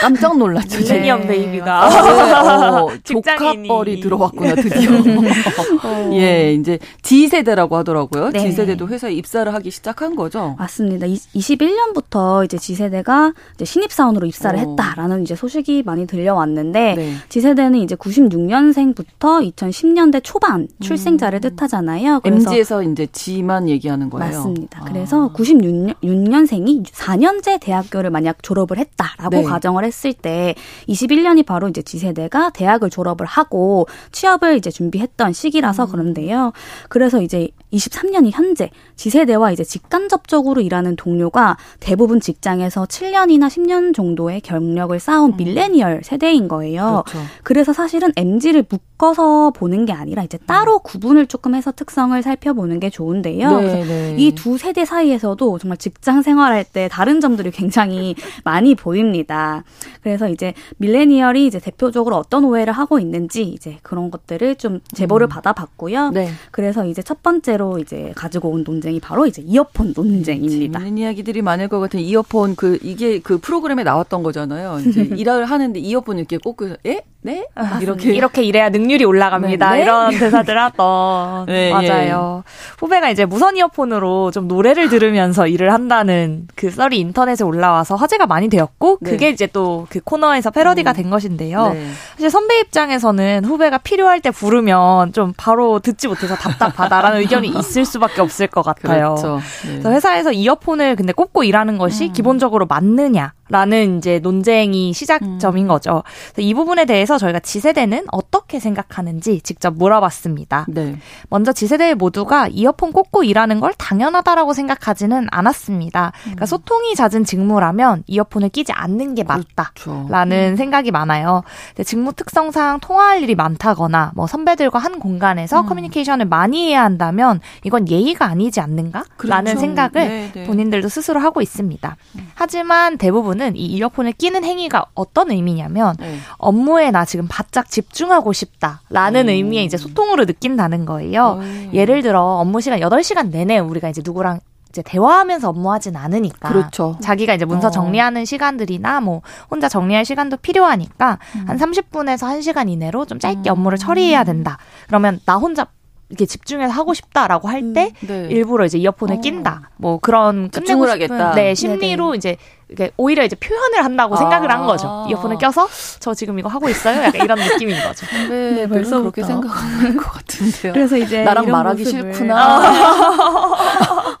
[0.00, 0.78] 깜짝 놀랐죠.
[0.78, 1.26] 밀레니엄 네.
[1.26, 1.84] 베이비가.
[1.84, 2.78] 아, 네.
[2.78, 4.90] 어, 조카뻘이 들어왔구나, 드디어.
[5.84, 6.10] 어.
[6.14, 8.30] 예, 이제 G세대라고 하더라고요.
[8.30, 8.40] 네.
[8.40, 10.54] G세대도 회사에 입사를 하기 시작한 거죠.
[10.58, 11.06] 맞습니다.
[11.06, 14.62] 21년부터 이제 G세대가 이제 신입 사원으로 입사를 어.
[14.62, 17.14] 했다라는 이제 소식이 많이 들려왔는데 네.
[17.28, 21.56] G세대는 이제 96년생부터 2010년대 초반 출생자를 음.
[21.56, 22.20] 뜻하잖아요.
[22.20, 24.36] 그래서 MG에서 이제 G만 얘기하는 거예요.
[24.36, 24.80] 맞습니다.
[24.82, 24.84] 아.
[24.84, 29.42] 그래서 96년생이 4년제 대학교를 만약 졸업을 했다라고 네.
[29.42, 30.54] 가정 을 했을 때
[30.88, 35.90] 21년이 바로 이제 지세대가 대학을 졸업을 하고 취업을 이제 준비했던 시기라서 음.
[35.90, 36.52] 그런데요.
[36.88, 44.98] 그래서 이제 23년이 현재 지세대와 이제 직간접적으로 일하는 동료가 대부분 직장에서 7년이나 10년 정도의 경력을
[44.98, 45.36] 쌓은 음.
[45.36, 47.04] 밀레니얼 세대인 거예요.
[47.06, 47.26] 그렇죠.
[47.42, 50.80] 그래서 사실은 MZ를 묶어서 보는 게 아니라 이제 따로 음.
[50.82, 53.60] 구분을 조금 해서 특성을 살펴보는 게 좋은데요.
[53.60, 54.16] 네, 네.
[54.18, 58.14] 이두 세대 사이에서도 정말 직장 생활할 때 다른 점들이 굉장히
[58.44, 59.64] 많이 보입니다.
[60.02, 65.28] 그래서 이제 밀레니얼이 이제 대표적으로 어떤 오해를 하고 있는지 이제 그런 것들을 좀 제보를 음.
[65.28, 66.10] 받아봤고요.
[66.10, 66.28] 네.
[66.50, 70.78] 그래서 이제 첫 번째 로 이제 가지고 온 논쟁이 바로 이제 이어폰 논쟁입니다.
[70.78, 74.80] 재밌는 이야기들이 많을 것 같은 이어폰 그 이게 그 프로그램에 나왔던 거잖아요.
[74.86, 77.02] 이제 일을 하는데 이어폰 이렇게 꽂고 에?
[77.22, 77.46] 네?
[77.54, 79.72] 아, 이렇게 이렇게 일해야 능률이 올라갑니다.
[79.72, 79.82] 네, 네?
[79.82, 82.42] 이런 대사들 하던 네, 맞아요.
[82.46, 82.50] 예.
[82.78, 88.48] 후배가 이제 무선 이어폰으로 좀 노래를 들으면서 일을 한다는 그 썰이 인터넷에 올라와서 화제가 많이
[88.48, 89.10] 되었고 네.
[89.10, 90.94] 그게 이제 또 그 코너에서 패러디가 음.
[90.94, 91.72] 된 것인데요.
[91.72, 91.90] 네.
[92.14, 98.20] 사실 선배 입장에서는 후배가 필요할 때 부르면 좀 바로 듣지 못해서 답답하다라는 의견이 있을 수밖에
[98.20, 99.14] 없을 것 같아요.
[99.14, 99.40] 그렇죠.
[99.66, 99.90] 네.
[99.90, 102.12] 회사에서 이어폰을 근데 꼽고 일하는 것이 음.
[102.12, 105.68] 기본적으로 맞느냐 라는 이제 논쟁이 시작점인 음.
[105.68, 106.04] 거죠.
[106.38, 110.66] 이 부분에 대해서 저희가 지세대는 어떻게 생각하는지 직접 물어봤습니다.
[110.68, 110.96] 네.
[111.28, 116.12] 먼저 지세대 모두가 이어폰 꽂고 일하는 걸 당연하다라고 생각하지는 않았습니다.
[116.22, 116.46] 그러니까 음.
[116.46, 120.52] 소통이 잦은 직무라면 이어폰을 끼지 않는 게 맞다라는 그렇죠.
[120.52, 120.56] 음.
[120.56, 121.42] 생각이 많아요.
[121.84, 125.66] 직무 특성상 통화할 일이 많다거나 뭐 선배들과 한 공간에서 음.
[125.66, 129.58] 커뮤니케이션을 많이 해야 한다면 이건 예의가 아니지 않는가라는 그렇죠.
[129.58, 130.46] 생각을 네, 네.
[130.46, 131.96] 본인들도 스스로 하고 있습니다.
[132.16, 132.30] 음.
[132.34, 136.18] 하지만 대부분 이거는 이 이어폰을 끼는 행위가 어떤 의미냐면 네.
[136.36, 139.30] 업무에 나 지금 바짝 집중하고 싶다라는 오.
[139.30, 141.40] 의미의 이제 소통으로 느낀다는 거예요.
[141.40, 141.74] 오.
[141.74, 146.50] 예를 들어 업무 시간 8시간 내내 우리가 이제 누구랑 이제 대화하면서 업무하진 않으니까.
[146.50, 146.96] 그렇죠.
[147.00, 147.70] 자기가 이제 문서 어.
[147.70, 151.44] 정리하는 시간들이나 뭐 혼자 정리할 시간도 필요하니까 음.
[151.48, 153.52] 한 30분에서 1시간 이내로 좀 짧게 음.
[153.52, 154.58] 업무를 처리해야 된다.
[154.86, 155.66] 그러면 나 혼자
[156.10, 158.28] 이렇게 집중해서 하고 싶다라고 할때 음, 네.
[158.30, 159.20] 일부러 이제 이어폰을 어.
[159.20, 159.70] 낀다.
[159.76, 161.34] 뭐 그런 끝내고 싶은 하겠다.
[161.34, 162.16] 네, 심리로 네네.
[162.16, 162.36] 이제
[162.70, 164.18] 이게 오히려 이제 표현을 한다고 아.
[164.18, 165.06] 생각을 한 거죠.
[165.08, 165.68] 이어폰을 껴서
[165.98, 167.02] 저 지금 이거 하고 있어요.
[167.04, 168.06] 약간 이런 느낌인 거죠.
[168.28, 170.72] 네, 네 벌써 그렇게 생각하는 것 같은데요.
[170.72, 172.14] 그래서 이제 나랑 말하기 모습을.
[172.14, 172.60] 싫구나.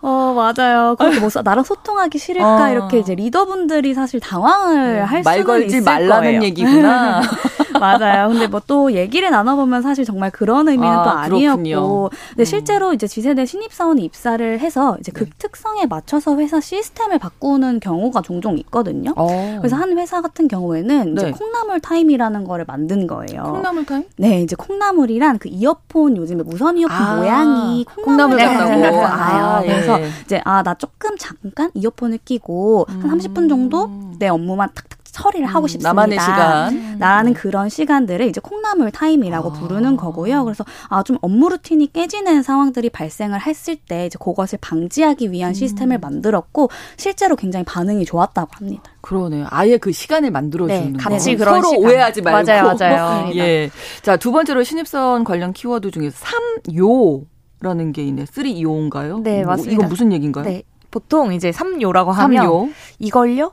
[0.02, 0.96] 어 맞아요.
[0.96, 2.70] 그렇게 뭐 나랑 소통하기 싫을까 어.
[2.70, 5.00] 이렇게 이제 리더분들이 사실 당황을 네.
[5.00, 6.42] 할 수는 걸지 있을 말라는 거예요.
[6.42, 7.20] 얘기구나.
[7.78, 8.28] 맞아요.
[8.28, 12.08] 근데 뭐 또 얘기를 나눠보면 사실 정말 그런 의미는 아, 또 아니었고, 그렇군요.
[12.28, 12.44] 근데 음.
[12.44, 15.30] 실제로 이제 Z세대 신입 사원이 입사를 해서 이제 그 네.
[15.38, 19.10] 특성에 맞춰서 회사 시스템을 바꾸는 경우가 종종 종 있거든요.
[19.16, 19.22] 오.
[19.22, 19.56] 어.
[19.58, 21.20] 그래서 한 회사 같은 경우에는 네.
[21.22, 23.42] 이제 콩나물 타임이라는 거를 만든 거예요.
[23.42, 24.04] 콩나물 타임?
[24.16, 27.16] 네, 이제 콩나물이란 그 이어폰 요즘에 무선 이어폰 아.
[27.16, 28.84] 모양이 콩나물, 같다고.
[29.04, 30.08] 아, 그래서 예.
[30.24, 33.00] 이제 아 나 조금 잠깐 이어폰을 끼고 음.
[33.02, 35.88] 한 30분 정도 내 업무만 탁탁 처리를 하고 음, 싶습니다.
[35.90, 36.98] 나만의 시간.
[36.98, 39.52] 나라는 그런 시간들을 이제 콩나물 타임이라고 아.
[39.52, 40.44] 부르는 거고요.
[40.44, 45.54] 그래서 아, 좀 업무 루틴이 깨지는 상황들이 발생을 했을 때 이제 그것을 방지하기 위한 음.
[45.54, 48.82] 시스템을 만들었고 실제로 굉장히 반응이 좋았다고 합니다.
[49.00, 49.46] 그러네요.
[49.50, 51.84] 아예 그 시간을 만들어주는 네, 같이 그런 서로 시간.
[51.84, 52.46] 오해하지 말고.
[52.52, 53.30] 맞아요, 맞아요.
[53.36, 53.70] 예.
[54.02, 56.16] 자, 두 번째로 신입사원 관련 키워드 중에서
[56.64, 57.24] 3요.
[57.62, 58.24] 라는 게 있네.
[58.24, 59.22] 3요인가요?
[59.22, 59.72] 네, 뭐, 맞습니다.
[59.74, 60.44] 이건 무슨 얘기인가요?
[60.44, 60.62] 네.
[60.90, 62.72] 보통 이제 3요라고 하면 3요?
[62.98, 63.52] 이걸요?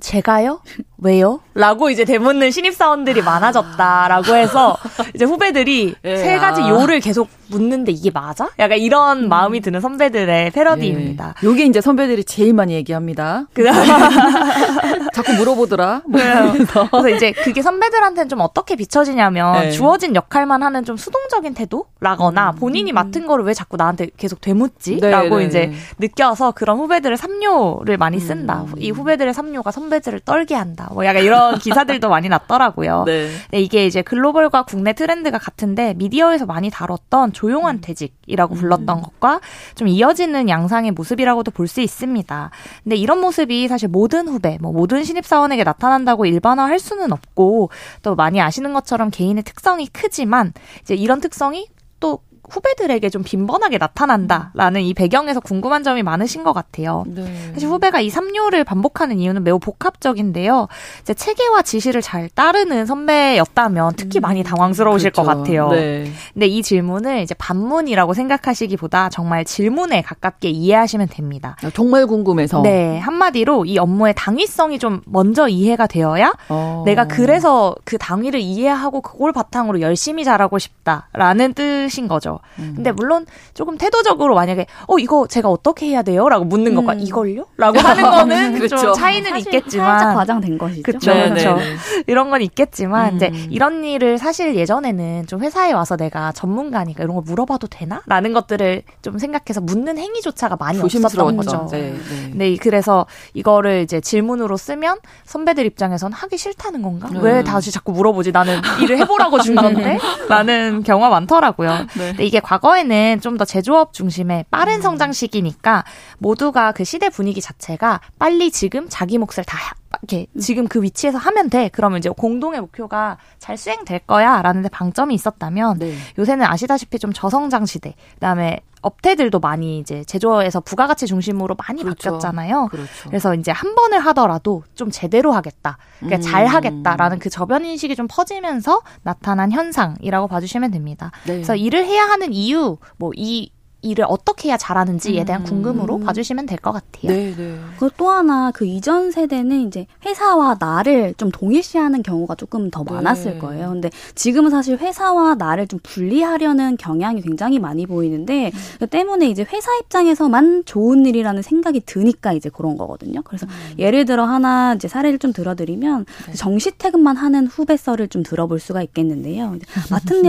[0.00, 0.60] 제가요?
[0.98, 1.40] 왜요?
[1.54, 4.76] 라고 이제 대묻는 신입사원들이 많아졌다라고 해서
[5.14, 6.68] 이제 후배들이 예, 세 가지 아.
[6.68, 8.48] 요를 계속 묻는데 이게 맞아?
[8.58, 9.28] 약간 이런 음.
[9.28, 11.34] 마음이 드는 선배들의 패러디입니다.
[11.42, 11.46] 예.
[11.46, 13.46] 요게 이제 선배들이 제일 많이 얘기합니다.
[15.14, 16.02] 자꾸 물어보더라.
[16.06, 16.20] 뭐
[16.90, 19.70] 그래서 이제 그게 선배들한테는 좀 어떻게 비춰지냐면 네.
[19.70, 22.54] 주어진 역할만 하는 좀 수동적인 태도라거나 음.
[22.56, 25.00] 본인이 맡은 거를 왜 자꾸 나한테 계속 되묻지?
[25.00, 25.74] 네, 라고 네, 이제 네.
[25.98, 28.64] 느껴서 그런 후배들의 삼요를 많이 쓴다.
[28.68, 28.74] 음.
[28.78, 30.90] 이 후배들의 삼요가 선배들을 떨게 한다.
[30.92, 33.04] 뭐 약간 이런 기사들도 많이 났더라고요.
[33.06, 33.30] 네.
[33.50, 33.60] 네.
[33.60, 37.80] 이게 이제 글로벌과 국내 트렌드가 같은데 미디어에서 많이 다뤘던 조용한 음.
[37.82, 38.58] 퇴직이라고 음.
[38.58, 39.40] 불렀던 것과
[39.74, 42.50] 좀 이어지는 양상의 모습이라고도 볼 수 있습니다.
[42.84, 47.70] 근데 이런 모습이 사실 모든 후배, 뭐 모든 신입사원에게 나타난다고 일반화할 수는 없고
[48.02, 51.66] 또 많이 아시는 것처럼 개인의 특성이 크지만 이제 이런 특성이
[51.98, 52.20] 또
[52.50, 57.04] 후배들에게 좀 빈번하게 나타난다라는 이 배경에서 궁금한 점이 많으신 것 같아요.
[57.06, 57.24] 네.
[57.52, 60.68] 사실 후배가 이 삼료를 반복하는 이유는 매우 복합적인데요.
[61.00, 65.28] 이제 체계와 지시를 잘 따르는 선배였다면 특히 많이 음, 당황스러우실 그렇죠.
[65.28, 65.68] 것 같아요.
[65.70, 66.10] 네.
[66.34, 71.56] 근데 이 질문을 이제 반문이라고 생각하시기보다 정말 질문에 가깝게 이해하시면 됩니다.
[71.62, 72.62] 아, 정말 궁금해서.
[72.62, 76.82] 네, 한마디로 이 업무의 당위성이 좀 먼저 이해가 되어야 어.
[76.86, 82.35] 내가 그래서 그 당위를 이해하고 그걸 바탕으로 열심히 잘하고 싶다라는 뜻인 거죠.
[82.58, 82.72] 음.
[82.76, 86.76] 근데 물론 조금 태도적으로 만약에 어 이거 제가 어떻게 해야 돼요?라고 묻는 음.
[86.76, 88.76] 것과 이걸요?라고 하는 거는 그렇죠.
[88.76, 90.82] 좀 차이는 있겠지만 살짝 과장된 것이죠.
[90.82, 91.12] 그렇죠.
[91.12, 91.58] 그렇죠.
[92.06, 93.16] 이런 건 있겠지만 음.
[93.16, 98.82] 이제 이런 일을 사실 예전에는 좀 회사에 와서 내가 전문가니까 이런 걸 물어봐도 되나?라는 것들을
[99.02, 101.68] 좀 생각해서 묻는 행위조차가 많이 없었던 거죠.
[101.70, 102.30] 네, 네.
[102.34, 107.08] 네, 그래서 이거를 이제 질문으로 쓰면 선배들 입장에선 하기 싫다는 건가?
[107.12, 107.18] 네.
[107.20, 108.32] 왜 다시 자꾸 물어보지?
[108.32, 109.98] 나는 일을 해보라고 준 건데?
[110.28, 111.86] 라는 경우가 많더라고요.
[111.96, 112.14] 네.
[112.26, 114.80] 이게 과거에는 좀 더 제조업 중심의 빠른 음.
[114.80, 115.84] 성장 시기니까
[116.18, 119.58] 모두가 그 시대 분위기 자체가 빨리 지금 자기 몫을 다
[120.02, 121.70] 이렇게 지금 그 위치에서 하면 돼.
[121.72, 124.42] 그러면 이제 공동의 목표가 잘 수행될 거야.
[124.42, 125.94] 라는 데 방점이 있었다면 네.
[126.18, 127.94] 요새는 아시다시피 좀 저성장 시대.
[128.14, 132.10] 그다음에 업태들도 많이 이제 제조에서 부가가치 중심으로 많이 그렇죠.
[132.10, 132.68] 바뀌었잖아요.
[132.70, 133.08] 그렇죠.
[133.08, 135.78] 그래서 이제 한 번을 하더라도 좀 제대로 하겠다.
[135.98, 136.20] 그러니까 음.
[136.20, 141.10] 잘 하겠다라는 그 저변 인식이 좀 퍼지면서 나타난 현상이라고 봐주시면 됩니다.
[141.26, 141.34] 네.
[141.34, 143.50] 그래서 일을 해야 하는 이유, 뭐 이
[143.82, 145.44] 일을 어떻게 해야 잘하는지에 대한 음.
[145.44, 147.12] 궁금으로 봐주시면 될 것 같아요.
[147.12, 147.58] 네, 네.
[147.78, 152.94] 그또 하나 그 이전 세대는 이제 회사와 나를 좀 동일시하는 경우가 조금 더 네.
[152.94, 153.68] 많았을 거예요.
[153.68, 158.58] 근데 지금은 사실 회사와 나를 좀 분리하려는 경향이 굉장히 많이 보이는데 음.
[158.80, 163.20] 그 때문에 이제 회사 입장에서만 좋은 일이라는 생각이 드니까 이제 그런 거거든요.
[163.22, 163.74] 그래서 음.
[163.78, 166.32] 예를 들어 하나 이제 사례를 좀 들어드리면 네.
[166.32, 169.56] 정시 퇴근만 하는 후배설을 좀 들어볼 수가 있겠는데요.
[169.90, 170.22] 맡은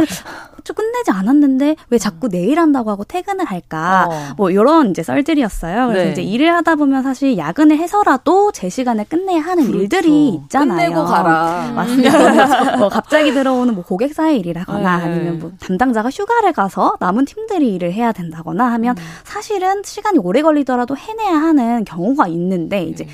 [0.64, 4.08] 좀 끝내지 않았는데 왜 자꾸 내일 한다고 하고 퇴근을 할까?
[4.10, 4.34] 어.
[4.38, 5.88] 뭐 이런 이제 썰들이었어요.
[5.88, 6.12] 그래서 네.
[6.12, 9.80] 이제 일을 하다 보면 사실 야근을 해서라도 제 시간에 끝내야 하는 그렇죠.
[9.82, 10.90] 일들이 있잖아요.
[10.90, 11.72] 끝내고 가라.
[11.76, 12.78] 맞습니다.
[12.78, 15.04] 뭐 갑자기 들어오는 뭐 고객사의 일이라거나 네.
[15.04, 19.04] 아니면 뭐 담당자가 휴가를 가서 남은 팀들이 일을 해야 된다거나 하면 음.
[19.24, 23.12] 사실은 시간이 오래 걸리더라도 해내야 하는 경우가 있는데 이제 네.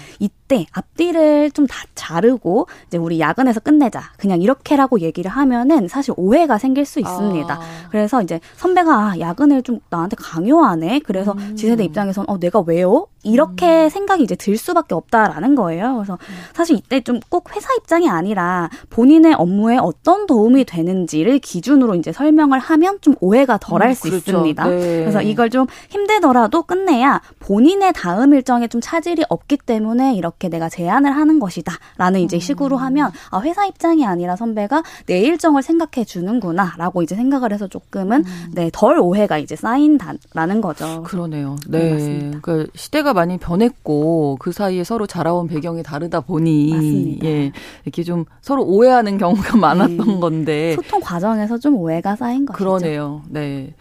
[0.53, 4.01] 때 앞뒤를 좀 다 자르고 이제 우리 야근해서 끝내자.
[4.17, 7.51] 그냥 이렇게라고 얘기를 하면은 사실 오해가 생길 수 있습니다.
[7.51, 7.59] 아.
[7.89, 10.99] 그래서 이제 선배가 아, 야근을 좀 나한테 강요하네.
[10.99, 11.55] 그래서 음.
[11.55, 13.07] 지세대 입장에서는 어 내가 왜요?
[13.23, 13.89] 이렇게 음.
[13.89, 15.95] 생각이 이제 들 수밖에 없다라는 거예요.
[15.95, 16.35] 그래서 음.
[16.53, 22.59] 사실 이때 좀 꼭 회사 입장이 아니라 본인의 업무에 어떤 도움이 되는지를 기준으로 이제 설명을
[22.59, 24.17] 하면 좀 오해가 덜할 음, 수 그렇죠.
[24.17, 24.67] 있습니다.
[24.67, 24.99] 네.
[24.99, 31.15] 그래서 이걸 좀 힘들더라도 끝내야 본인의 다음 일정에 좀 차질이 없기 때문에 이렇게 내가 제안을
[31.15, 32.39] 하는 것이다라는 이제 음.
[32.39, 38.25] 식으로 하면 아 회사 입장이 아니라 선배가 내 일정을 생각해 주는구나라고 이제 생각을 해서 조금은
[38.25, 38.51] 음.
[38.53, 41.03] 네덜 오해가 이제 쌓인다라는 거죠.
[41.03, 41.55] 그러네요.
[41.67, 41.93] 네.
[42.33, 47.25] 네그 시대가 많이 변했고 그 사이에 서로 자라온 배경이 다르다 보니 맞습니다.
[47.27, 47.51] 예
[47.85, 50.19] 이렇게 좀 서로 오해하는 경우가 많았던 음.
[50.19, 52.57] 건데 소통 과정에서 좀 오해가 쌓인 거죠.
[52.57, 53.21] 그러네요.
[53.29, 53.73] 네,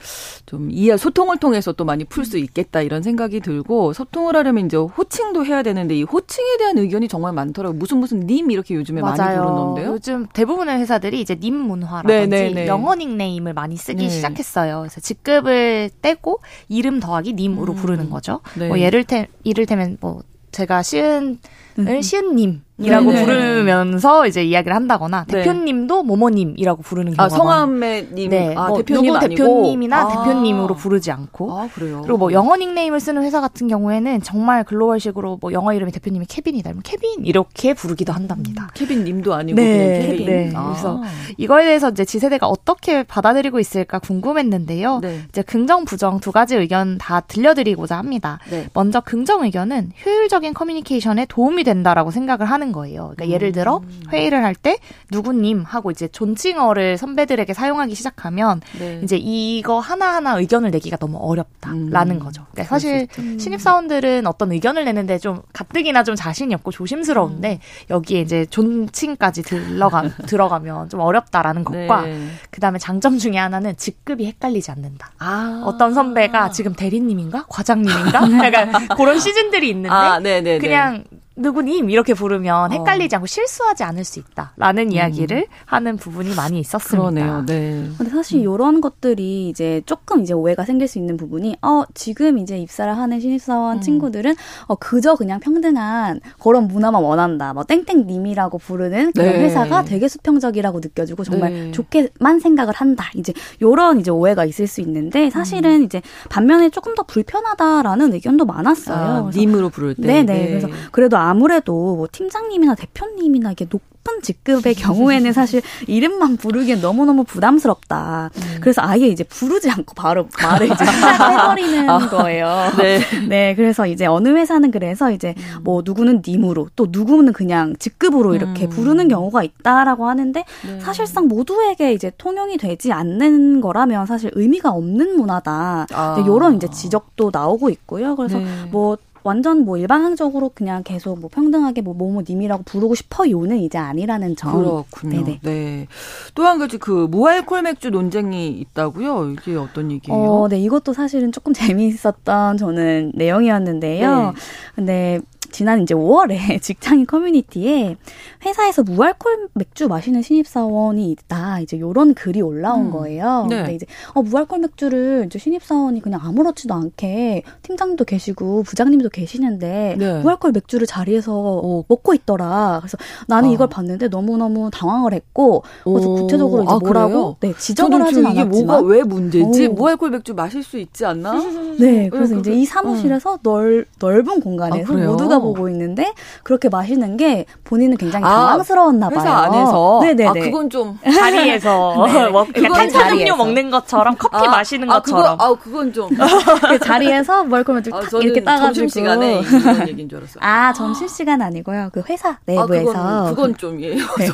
[0.46, 4.76] 좀 이해 소통을 통해서 또 많이 풀 수 있겠다 이런 생각이 들고 소통을 하려면 이제
[4.76, 7.78] 호칭도 해야 되는데 이 호칭에 대한 의견이 정말 많더라고요.
[7.78, 9.16] 무슨 무슨 님 이렇게 요즘에 맞아요.
[9.16, 9.92] 많이 부르는데요.
[9.92, 12.48] 요즘 대부분의 회사들이 이제 님 문화라든지 네네네.
[12.48, 12.66] 네, 네.
[12.68, 14.08] 영어 닉네임을 많이 쓰기 네.
[14.08, 14.78] 시작했어요.
[14.80, 17.76] 그래서 직급을 떼고 이름 더하기 님으로 음.
[17.76, 18.40] 부르는 거죠.
[18.56, 18.68] 네.
[18.68, 21.38] 뭐 예를 테 이를테면 뭐 제가 시은
[21.78, 23.24] 을 시은님 이라고 네네.
[23.24, 25.42] 부르면서 이제 이야기를 한다거나 네.
[25.42, 28.54] 대표님도 모모님이라고 부르는 아, 경우가 아, 성함의 님 네.
[28.56, 30.08] 아, 뭐 대표님 누구 대표님이나 아.
[30.08, 32.02] 대표님으로 부르지 않고 아, 그래요.
[32.02, 36.70] 그리고 뭐 영어 닉네임을 쓰는 회사 같은 경우에는 정말 글로벌식으로 뭐 영어 이름이 대표님이 케빈이다
[36.70, 38.64] 그러면 케빈 이렇게 부르기도 한답니다.
[38.64, 39.86] 음, 케빈님도 아니고 네.
[39.86, 40.26] 그냥 케빈.
[40.26, 40.52] 네.
[40.54, 40.68] 아.
[40.70, 41.02] 그래서
[41.36, 45.00] 이거에 대해서 이제 지세대가 어떻게 받아들이고 있을까 궁금했는데요.
[45.00, 45.20] 네.
[45.28, 48.38] 이제 긍정 부정 두 가지 의견 다 들려드리고자 합니다.
[48.50, 48.68] 네.
[48.74, 53.12] 먼저 긍정 의견은 효율적인 커뮤니케이션에 도움이 된다라고 생각을 하는 거예요.
[53.14, 53.30] 그러니까 음.
[53.30, 54.02] 예를 들어 음.
[54.10, 54.78] 회의를 할 때
[55.10, 59.00] 누구님 하고 이제 존칭어를 선배들에게 사용하기 시작하면 네.
[59.02, 62.18] 이제 이거 하나하나 의견을 내기가 너무 어렵다라는 음.
[62.20, 62.46] 거죠.
[62.52, 63.08] 그러니까 사실
[63.38, 67.58] 신입 사원들은 어떤 의견을 내는데 좀 가뜩이나 좀 자신이 없고 조심스러운데 음.
[67.90, 72.28] 여기에 이제 존칭까지 들어가 들어가면 좀 어렵다라는 것과 네.
[72.50, 75.12] 그다음에 장점 중에 하나는 직급이 헷갈리지 않는다.
[75.18, 75.62] 아.
[75.64, 80.20] 어떤 선배가 지금 대리님인가 과장님인가 약간 그런 시즌들이 있는데 아,
[80.60, 81.04] 그냥
[81.42, 82.74] 누구님 이렇게 부르면 어.
[82.74, 84.92] 헷갈리지 않고 실수하지 않을 수 있다라는 음.
[84.92, 87.10] 이야기를 하는 부분이 많이 있었습니다.
[87.10, 87.44] 그러네요.
[87.46, 87.88] 네.
[87.98, 88.54] 근데 사실 음.
[88.54, 93.20] 이런 것들이 이제 조금 이제 오해가 생길 수 있는 부분이 어 지금 이제 입사를 하는
[93.20, 93.80] 신입사원 음.
[93.80, 94.34] 친구들은
[94.68, 97.52] 어 그저 그냥 평등한 그런 문화만 원한다.
[97.52, 99.44] 뭐 땡땡님이라고 부르는 그런 네.
[99.44, 101.70] 회사가 되게 수평적이라고 느껴지고 정말 네.
[101.72, 103.10] 좋게만 생각을 한다.
[103.16, 105.84] 이제 요런 이제 오해가 있을 수 있는데 사실은 음.
[105.84, 108.96] 이제 반면에 조금 더 불편하다라는 의견도 많았어요.
[108.96, 110.02] 아, 님으로 부를 때.
[110.02, 110.24] 네네.
[110.24, 110.48] 네.
[110.48, 117.24] 그래서 그래도 아 무래도 뭐 팀장님이나 대표님이나 이렇게 높은 직급의 경우에는 사실 이름만 부르기엔 너무너무
[117.24, 118.30] 부담스럽다.
[118.34, 118.58] 음.
[118.60, 122.72] 그래서 아예 이제 부르지 않고 바로 말을 이제 시작해버리는 아, 거예요.
[122.78, 123.00] 네.
[123.28, 123.54] 네.
[123.54, 125.60] 그래서 이제 어느 회사는 그래서 이제 음.
[125.62, 128.70] 뭐 누구는 님으로 또 누구는 그냥 직급으로 이렇게 음.
[128.70, 130.80] 부르는 경우가 있다라고 하는데 네.
[130.80, 135.86] 사실상 모두에게 이제 통용이 되지 않는 거라면 사실 의미가 없는 문화다.
[135.92, 136.24] 아.
[136.24, 138.16] 이런 이제 지적도 나오고 있고요.
[138.16, 138.46] 그래서 네.
[138.70, 144.36] 뭐 완전 뭐 일반적으로 그냥 계속 뭐 평등하게 뭐 모모 님이라고 부르고 싶어요는 이제 아니라는
[144.36, 144.52] 점.
[144.62, 145.24] 그렇군요.
[145.24, 145.40] 네네.
[145.42, 145.86] 네.
[146.34, 149.30] 또 한 가지 그 무알콜 맥주 논쟁이 있다고요.
[149.30, 150.18] 이게 어떤 얘기예요?
[150.20, 150.60] 어, 네.
[150.60, 154.26] 이것도 사실은 조금 재미있었던 저는 내용이었는데요.
[154.26, 154.32] 네.
[154.74, 155.20] 근데
[155.52, 157.96] 지난 이제 5월에 직장인 커뮤니티에
[158.44, 161.60] 회사에서 무알콜 맥주 마시는 신입사원이 있다.
[161.60, 162.90] 이제 요런 글이 올라온 음.
[162.90, 163.46] 거예요.
[163.48, 163.56] 네.
[163.56, 170.20] 근데 이제 어 무알콜 맥주를 이제 신입사원이 그냥 아무렇지도 않게 팀장님도 계시고 부장님도 계시는데 네.
[170.20, 172.78] 무알콜 맥주를 자리에서 어, 먹고 있더라.
[172.80, 172.96] 그래서
[173.28, 173.52] 나는 아.
[173.52, 178.44] 이걸 봤는데 너무너무 당황을 했고 그래서 구체적으로 이제 아, 뭐라고 네, 지적을 하진 않았지만 이게
[178.44, 179.66] 뭐가 왜 문제지?
[179.66, 179.72] 오.
[179.74, 181.34] 무알콜 맥주 마실 수 있지 않나?
[181.78, 182.08] 네.
[182.08, 183.38] 그래서 네, 이제 이 사무실에서 음.
[183.42, 186.12] 넓 넓은 공간에서 아, 모두가 보고 있는데
[186.42, 189.18] 그렇게 마시는 게 본인은 굉장히 아, 당황스러웠나 봐요.
[189.18, 190.00] 회사 안에서.
[190.02, 190.28] 네네네.
[190.28, 192.28] 아, 그건 좀 자리에서 네.
[192.30, 195.36] 먹, 탄산음료 먹는 것처럼 커피 아, 마시는 아, 것처럼.
[195.36, 196.10] 그거, 아, 그건 좀.
[196.68, 198.74] 그 자리에서 뭘거면 아, 이렇게 따가지고.
[198.74, 200.38] 점심 시간에 이런 얘기인 줄 알았어요.
[200.40, 201.90] 아 점심 시간 아니고요.
[201.92, 202.92] 그 회사 내부에서.
[202.96, 203.96] 아, 그건, 그건 좀이에요.
[203.96, 204.28] 네.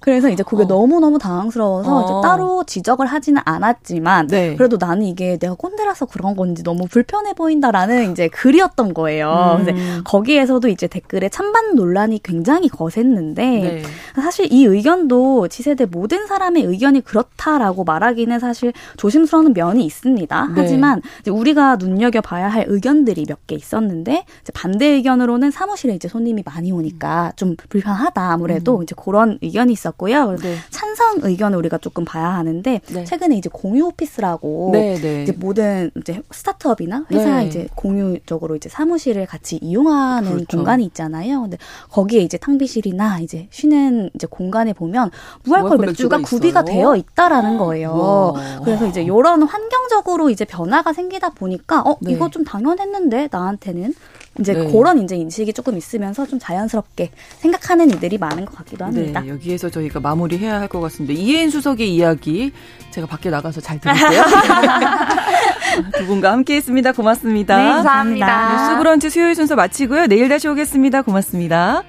[0.00, 0.66] 그래서 이제 그게 어.
[0.66, 2.20] 너무 너무 당황스러워서 어.
[2.20, 4.56] 따로 지적을 하지는 않았지만 네.
[4.56, 9.60] 그래도 나는 이게 내가 꼰대라서 그런 건지 너무 불편해 보인다라는 이제 글이었던 거예요.
[9.66, 10.02] 음.
[10.04, 13.82] 거기에서 도 이제 댓글에 찬반 논란이 굉장히 거셌는데 네.
[14.16, 20.46] 사실 이 의견도 지세대 모든 사람의 의견이 그렇다라고 말하기는 사실 조심스러운 면이 있습니다.
[20.46, 20.52] 네.
[20.56, 24.24] 하지만 우리가 눈여겨 봐야 할 의견들이 몇 개 있었는데
[24.54, 28.82] 반대 의견으로는 사무실에 이제 손님이 많이 오니까 좀 불편하다 아무래도 음.
[28.82, 30.36] 이제 그런 의견이 있었고요.
[30.36, 30.56] 네.
[30.70, 33.04] 찬성 의견을 우리가 조금 봐야 하는데 네.
[33.04, 35.22] 최근에 이제 공유 오피스라고 네, 네.
[35.22, 37.46] 이제 모든 이제 스타트업이나 회사 네.
[37.46, 40.58] 이제 공유적으로 이제 사무실을 같이 이용하는 그렇죠.
[40.58, 41.42] 공간이 있잖아요.
[41.42, 41.58] 근데
[41.90, 45.10] 거기에 이제 탕비실이나 이제 쉬는 이제 공간에 보면
[45.44, 47.94] 무알콜 맥주가, 구비가 되어 있다라는 거예요.
[47.94, 48.60] 와.
[48.64, 52.12] 그래서 이제 이런 환경적으로 이제 변화가 생기다 보니까 어 네.
[52.12, 53.94] 이거 좀 당연했는데 나한테는
[54.38, 54.70] 이제 네.
[54.70, 59.20] 그런 이제 인식이 조금 있으면서 좀 자연스럽게 생각하는 이들이 많은 것 같기도 합니다.
[59.20, 61.12] 네, 여기에서 저희가 마무리해야 할 것 같습니다.
[61.20, 62.52] 이해인 수석의 이야기
[62.90, 64.22] 제가 밖에 나가서 잘 들을게요.
[65.98, 66.92] 두 분과 함께했습니다.
[66.92, 67.56] 고맙습니다.
[67.56, 68.68] 네, 감사합니다.
[68.68, 70.06] 뉴스 브런치 수요일 순서 마치고요.
[70.06, 71.02] 내일 다시 오겠습니다.
[71.02, 71.82] 고맙습니다.